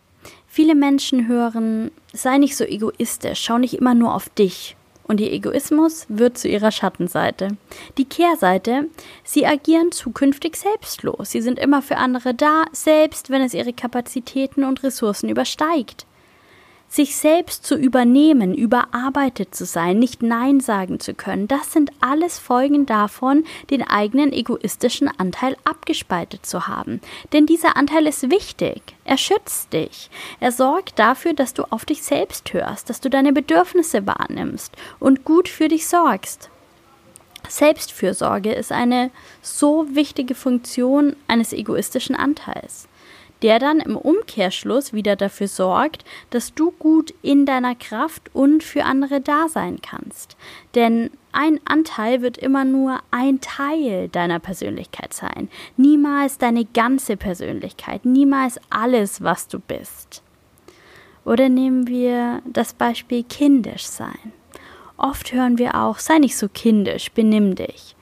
Viele 0.47 0.73
Menschen 0.73 1.27
hören, 1.27 1.91
sei 2.11 2.39
nicht 2.39 2.57
so 2.57 2.63
egoistisch, 2.63 3.39
schau 3.43 3.59
nicht 3.59 3.75
immer 3.75 3.93
nur 3.93 4.15
auf 4.15 4.29
dich. 4.29 4.75
Und 5.07 5.21
ihr 5.21 5.31
Egoismus 5.31 6.05
wird 6.09 6.37
zu 6.37 6.47
ihrer 6.47 6.71
Schattenseite. 6.71 7.57
Die 7.97 8.05
Kehrseite, 8.05 8.89
sie 9.23 9.45
agieren 9.45 9.91
zukünftig 9.91 10.55
selbstlos. 10.55 11.31
Sie 11.31 11.41
sind 11.41 11.59
immer 11.59 11.81
für 11.81 11.97
andere 11.97 12.33
da, 12.33 12.65
selbst 12.71 13.29
wenn 13.29 13.41
es 13.41 13.53
ihre 13.53 13.73
Kapazitäten 13.73 14.63
und 14.63 14.83
Ressourcen 14.83 15.29
übersteigt 15.29 16.05
sich 16.87 17.15
selbst 17.17 17.65
zu 17.65 17.75
übernehmen, 17.75 18.53
überarbeitet 18.53 19.53
zu 19.53 19.65
sein, 19.65 19.99
nicht 19.99 20.23
Nein 20.23 20.59
sagen 20.59 20.99
zu 20.99 21.13
können, 21.13 21.47
das 21.47 21.73
sind 21.73 21.91
alles 21.99 22.39
Folgen 22.39 22.85
davon, 22.85 23.43
den 23.69 23.81
eigenen 23.81 24.31
egoistischen 24.31 25.09
Anteil 25.17 25.57
abgespaltet 25.65 26.45
zu 26.45 26.67
haben. 26.67 27.01
Denn 27.33 27.45
dieser 27.45 27.75
Anteil 27.75 28.07
ist 28.07 28.29
wichtig. 28.31 28.81
Er 29.03 29.17
schützt 29.17 29.73
dich. 29.73 30.09
Er 30.39 30.51
sorgt 30.51 30.97
dafür, 30.97 31.33
dass 31.33 31.53
du 31.53 31.63
auf 31.69 31.85
dich 31.85 32.01
selbst 32.03 32.53
hörst, 32.53 32.89
dass 32.89 33.01
du 33.01 33.09
deine 33.09 33.33
Bedürfnisse 33.33 34.07
wahrnimmst 34.07 34.73
und 34.99 35.25
gut 35.25 35.49
für 35.49 35.67
dich 35.67 35.87
sorgst. 35.87 36.49
Selbstfürsorge 37.47 38.53
ist 38.53 38.71
eine 38.71 39.11
so 39.41 39.85
wichtige 39.91 40.33
Funktion 40.33 41.15
eines 41.27 41.53
egoistischen 41.53 42.15
Anteils 42.15 42.87
der 43.41 43.59
dann 43.59 43.79
im 43.79 43.97
Umkehrschluss 43.97 44.93
wieder 44.93 45.15
dafür 45.15 45.47
sorgt, 45.47 46.05
dass 46.29 46.53
du 46.53 46.71
gut 46.71 47.13
in 47.21 47.45
deiner 47.45 47.75
Kraft 47.75 48.29
und 48.33 48.63
für 48.63 48.85
andere 48.85 49.21
da 49.21 49.47
sein 49.47 49.79
kannst. 49.81 50.37
Denn 50.73 51.11
ein 51.31 51.59
Anteil 51.65 52.21
wird 52.21 52.37
immer 52.37 52.63
nur 52.63 52.99
ein 53.11 53.41
Teil 53.41 54.07
deiner 54.09 54.39
Persönlichkeit 54.39 55.13
sein, 55.13 55.49
niemals 55.77 56.37
deine 56.37 56.65
ganze 56.65 57.17
Persönlichkeit, 57.17 58.05
niemals 58.05 58.59
alles, 58.69 59.21
was 59.21 59.47
du 59.47 59.59
bist. 59.59 60.23
Oder 61.25 61.49
nehmen 61.49 61.87
wir 61.87 62.41
das 62.45 62.73
Beispiel 62.73 63.23
kindisch 63.23 63.85
sein. 63.85 64.31
Oft 64.97 65.33
hören 65.33 65.57
wir 65.57 65.75
auch, 65.75 65.99
sei 65.99 66.19
nicht 66.19 66.37
so 66.37 66.47
kindisch, 66.47 67.11
benimm 67.11 67.55
dich 67.55 67.94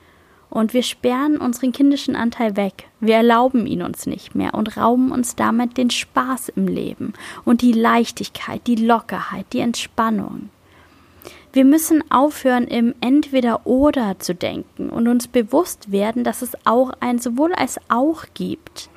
und 0.54 0.72
wir 0.72 0.84
sperren 0.84 1.36
unseren 1.36 1.72
kindischen 1.72 2.16
Anteil 2.16 2.56
weg. 2.56 2.88
Wir 3.00 3.16
erlauben 3.16 3.66
ihn 3.66 3.82
uns 3.82 4.06
nicht 4.06 4.34
mehr 4.34 4.54
und 4.54 4.76
rauben 4.76 5.10
uns 5.10 5.34
damit 5.34 5.76
den 5.76 5.90
Spaß 5.90 6.50
im 6.50 6.68
Leben 6.68 7.12
und 7.44 7.60
die 7.60 7.72
Leichtigkeit, 7.72 8.66
die 8.66 8.76
Lockerheit, 8.76 9.46
die 9.52 9.58
Entspannung. 9.58 10.48
Wir 11.52 11.64
müssen 11.64 12.02
aufhören, 12.10 12.66
im 12.66 12.94
Entweder-Oder 13.00 14.18
zu 14.18 14.34
denken 14.34 14.90
und 14.90 15.06
uns 15.06 15.28
bewusst 15.28 15.92
werden, 15.92 16.24
dass 16.24 16.42
es 16.42 16.52
auch 16.64 16.92
ein 17.00 17.18
sowohl 17.18 17.52
als 17.54 17.78
auch 17.88 18.24
gibt. 18.34 18.90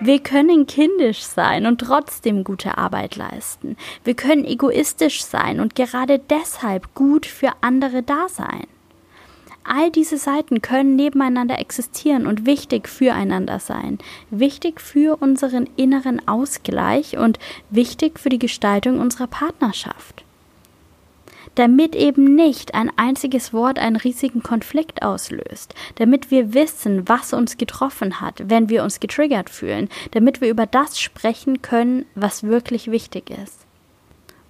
Wir 0.00 0.18
können 0.18 0.66
kindisch 0.66 1.22
sein 1.22 1.66
und 1.66 1.80
trotzdem 1.80 2.44
gute 2.44 2.78
Arbeit 2.78 3.16
leisten. 3.16 3.76
Wir 4.04 4.14
können 4.14 4.44
egoistisch 4.44 5.24
sein 5.24 5.60
und 5.60 5.74
gerade 5.74 6.18
deshalb 6.18 6.94
gut 6.94 7.26
für 7.26 7.52
andere 7.60 8.02
da 8.02 8.28
sein. 8.28 8.66
All 9.70 9.90
diese 9.90 10.16
Seiten 10.16 10.62
können 10.62 10.96
nebeneinander 10.96 11.58
existieren 11.58 12.26
und 12.26 12.46
wichtig 12.46 12.88
füreinander 12.88 13.58
sein, 13.58 13.98
wichtig 14.30 14.80
für 14.80 15.20
unseren 15.20 15.68
inneren 15.76 16.26
Ausgleich 16.26 17.18
und 17.18 17.38
wichtig 17.68 18.18
für 18.18 18.30
die 18.30 18.38
Gestaltung 18.38 18.98
unserer 18.98 19.26
Partnerschaft. 19.26 20.24
Damit 21.56 21.94
eben 21.94 22.34
nicht 22.34 22.72
ein 22.72 22.90
einziges 22.96 23.52
Wort 23.52 23.78
einen 23.78 23.96
riesigen 23.96 24.42
Konflikt 24.42 25.02
auslöst, 25.02 25.74
damit 25.96 26.30
wir 26.30 26.54
wissen, 26.54 27.06
was 27.06 27.34
uns 27.34 27.58
getroffen 27.58 28.22
hat, 28.22 28.48
wenn 28.48 28.70
wir 28.70 28.82
uns 28.82 29.00
getriggert 29.00 29.50
fühlen, 29.50 29.90
damit 30.12 30.40
wir 30.40 30.48
über 30.48 30.64
das 30.64 30.98
sprechen 30.98 31.60
können, 31.60 32.06
was 32.14 32.42
wirklich 32.42 32.90
wichtig 32.90 33.28
ist. 33.28 33.67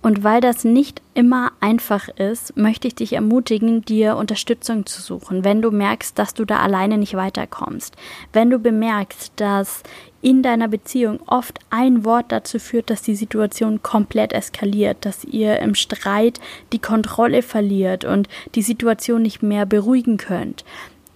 Und 0.01 0.23
weil 0.23 0.41
das 0.41 0.65
nicht 0.65 1.03
immer 1.15 1.51
einfach 1.59 2.09
ist, 2.09 2.57
möchte 2.57 2.87
ich 2.87 2.95
dich 2.95 3.15
ermutigen, 3.15 3.83
dir 3.83 4.17
Unterstützung 4.17 4.87
zu 4.87 5.03
suchen, 5.03 5.43
wenn 5.43 5.61
du 5.61 5.73
merkst, 5.73 6.17
dass 6.17 6.35
du 6.35 6.45
da 6.45 6.61
alleine 6.61 6.99
nicht 6.99 7.15
weiterkommst. 7.15 7.97
Wenn 8.33 8.49
du 8.49 8.61
bemerkst, 8.61 9.33
dass 9.37 9.83
in 10.23 10.43
deiner 10.43 10.69
Beziehung 10.69 11.21
oft 11.27 11.59
ein 11.71 12.05
Wort 12.05 12.27
dazu 12.31 12.61
führt, 12.61 12.91
dass 12.91 13.03
die 13.03 13.17
Situation 13.17 13.83
komplett 13.83 14.33
eskaliert, 14.33 14.99
dass 15.01 15.25
ihr 15.25 15.59
im 15.59 15.75
Streit 15.75 16.41
die 16.73 16.81
Kontrolle 16.81 17.43
verliert 17.43 18.05
und 18.05 18.29
die 18.55 18.63
Situation 18.63 19.23
nicht 19.23 19.43
mehr 19.43 19.67
beruhigen 19.67 20.17
könnt, 20.17 20.65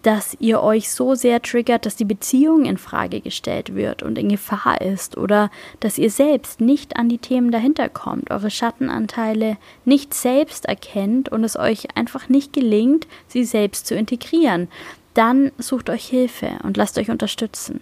dass 0.02 0.36
ihr 0.40 0.62
euch 0.62 0.90
so 0.90 1.14
sehr 1.14 1.40
triggert, 1.40 1.86
dass 1.86 1.96
die 1.96 2.04
Beziehung 2.04 2.64
in 2.64 2.76
Frage 2.76 3.20
gestellt 3.20 3.74
wird 3.74 4.02
und 4.02 4.18
in 4.18 4.28
Gefahr 4.28 4.80
ist 4.80 5.16
oder 5.16 5.50
dass 5.80 5.98
ihr 5.98 6.10
selbst 6.10 6.60
nicht 6.60 6.96
an 6.96 7.08
die 7.08 7.18
Themen 7.18 7.50
dahinter 7.50 7.88
kommt, 7.88 8.30
eure 8.30 8.50
Schattenanteile 8.50 9.56
nicht 9.84 10.12
selbst 10.12 10.66
erkennt 10.66 11.28
und 11.28 11.44
es 11.44 11.56
euch 11.56 11.96
einfach 11.96 12.28
nicht 12.28 12.52
gelingt, 12.52 13.06
sie 13.28 13.44
selbst 13.44 13.86
zu 13.86 13.94
integrieren, 13.94 14.68
dann 15.14 15.52
sucht 15.58 15.90
euch 15.90 16.06
Hilfe 16.06 16.50
und 16.62 16.76
lasst 16.76 16.98
euch 16.98 17.10
unterstützen. 17.10 17.80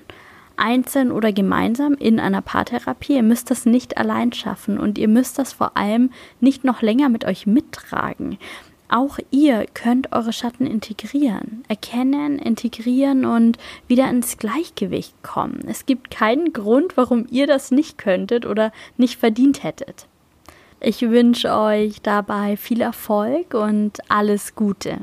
Einzeln 0.61 1.11
oder 1.11 1.33
gemeinsam 1.33 1.95
in 1.95 2.21
einer 2.21 2.43
Paartherapie. 2.43 3.15
Ihr 3.15 3.23
müsst 3.23 3.51
das 3.51 3.65
nicht 3.65 3.97
allein 3.97 4.33
schaffen 4.33 4.79
und 4.79 4.99
ihr 4.99 5.09
müsst 5.09 5.39
das 5.39 5.55
vor 5.55 5.77
allem 5.77 6.11
nicht 6.39 6.65
noch 6.65 6.83
länger 6.83 7.09
mit 7.09 7.25
euch 7.25 7.47
mittragen. 7.47 8.37
Auch 8.93 9.19
ihr 9.31 9.67
könnt 9.73 10.11
eure 10.13 10.33
Schatten 10.33 10.67
integrieren, 10.67 11.63
erkennen, 11.69 12.41
integrieren 12.41 13.25
und 13.25 13.57
wieder 13.87 14.11
ins 14.11 14.37
Gleichgewicht 14.37 15.23
kommen. 15.23 15.61
Es 15.69 15.87
gibt 15.87 16.11
keinen 16.11 16.53
Grund, 16.53 16.97
warum 16.97 17.27
ihr 17.31 17.47
das 17.47 17.71
nicht 17.71 17.99
könntet 17.99 18.47
oder 18.47 18.73
nicht 18.97 19.17
verdient 19.17 19.63
hättet. 19.63 20.09
Ich 20.81 21.03
wünsche 21.03 21.55
euch 21.55 22.03
dabei 22.03 22.57
viel 22.57 22.81
Erfolg 22.81 23.55
und 23.55 23.99
alles 24.09 24.57
Gute. 24.57 24.99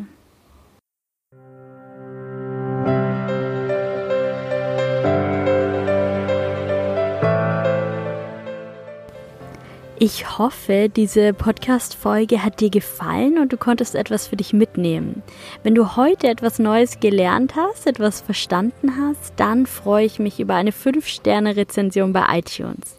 Ich 10.00 10.38
hoffe, 10.38 10.90
diese 10.96 11.34
Podcast-Folge 11.34 12.44
hat 12.44 12.60
dir 12.60 12.70
gefallen 12.70 13.40
und 13.40 13.52
du 13.52 13.58
konntest 13.58 13.96
etwas 13.96 14.28
für 14.28 14.36
dich 14.36 14.54
mitnehmen. 14.54 15.24
Wenn 15.64 15.74
du 15.74 15.96
heute 15.96 16.28
etwas 16.28 16.60
Neues 16.60 17.00
gelernt 17.00 17.56
hast, 17.56 17.88
etwas 17.88 18.22
verstanden 18.22 18.96
hast, 18.96 19.34
dann 19.38 19.66
freue 19.66 20.06
ich 20.06 20.20
mich 20.20 20.40
über 20.40 20.54
eine 20.54 20.70
5-Sterne-Rezension 20.70 22.14
bei 22.14 22.26
iTunes. 22.38 22.96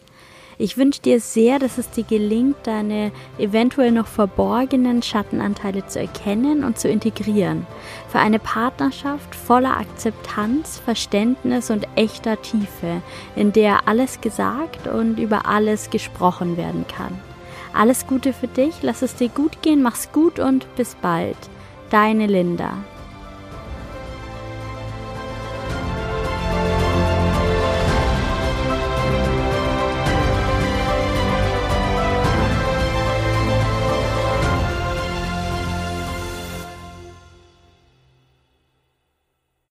Ich 0.61 0.77
wünsche 0.77 1.01
dir 1.01 1.21
sehr, 1.21 1.57
dass 1.57 1.77
es 1.77 1.89
dir 1.89 2.03
gelingt, 2.03 2.57
deine 2.63 3.13
eventuell 3.37 3.93
noch 3.93 4.07
verborgenen 4.07 5.01
Schattenanteile 5.01 5.87
zu 5.87 6.01
erkennen 6.01 6.65
und 6.65 6.77
zu 6.77 6.89
integrieren. 6.89 7.65
Für 8.09 8.19
eine 8.19 8.39
Partnerschaft 8.39 9.33
voller 9.35 9.77
Akzeptanz, 9.77 10.81
Verständnis 10.83 11.71
und 11.71 11.87
echter 11.95 12.41
Tiefe, 12.41 13.01
in 13.37 13.53
der 13.53 13.87
alles 13.87 14.19
gesagt 14.19 14.85
und 14.87 15.17
über 15.17 15.45
alles 15.45 15.91
gesprochen 15.91 16.57
werden 16.57 16.83
kann. 16.93 17.17
Alles 17.73 18.05
Gute 18.05 18.33
für 18.33 18.47
dich, 18.47 18.73
lass 18.81 19.01
es 19.01 19.15
dir 19.15 19.29
gut 19.29 19.61
gehen, 19.61 19.81
mach's 19.81 20.11
gut 20.11 20.39
und 20.39 20.67
bis 20.75 20.95
bald. 20.95 21.37
Deine 21.89 22.27
Linda. 22.27 22.73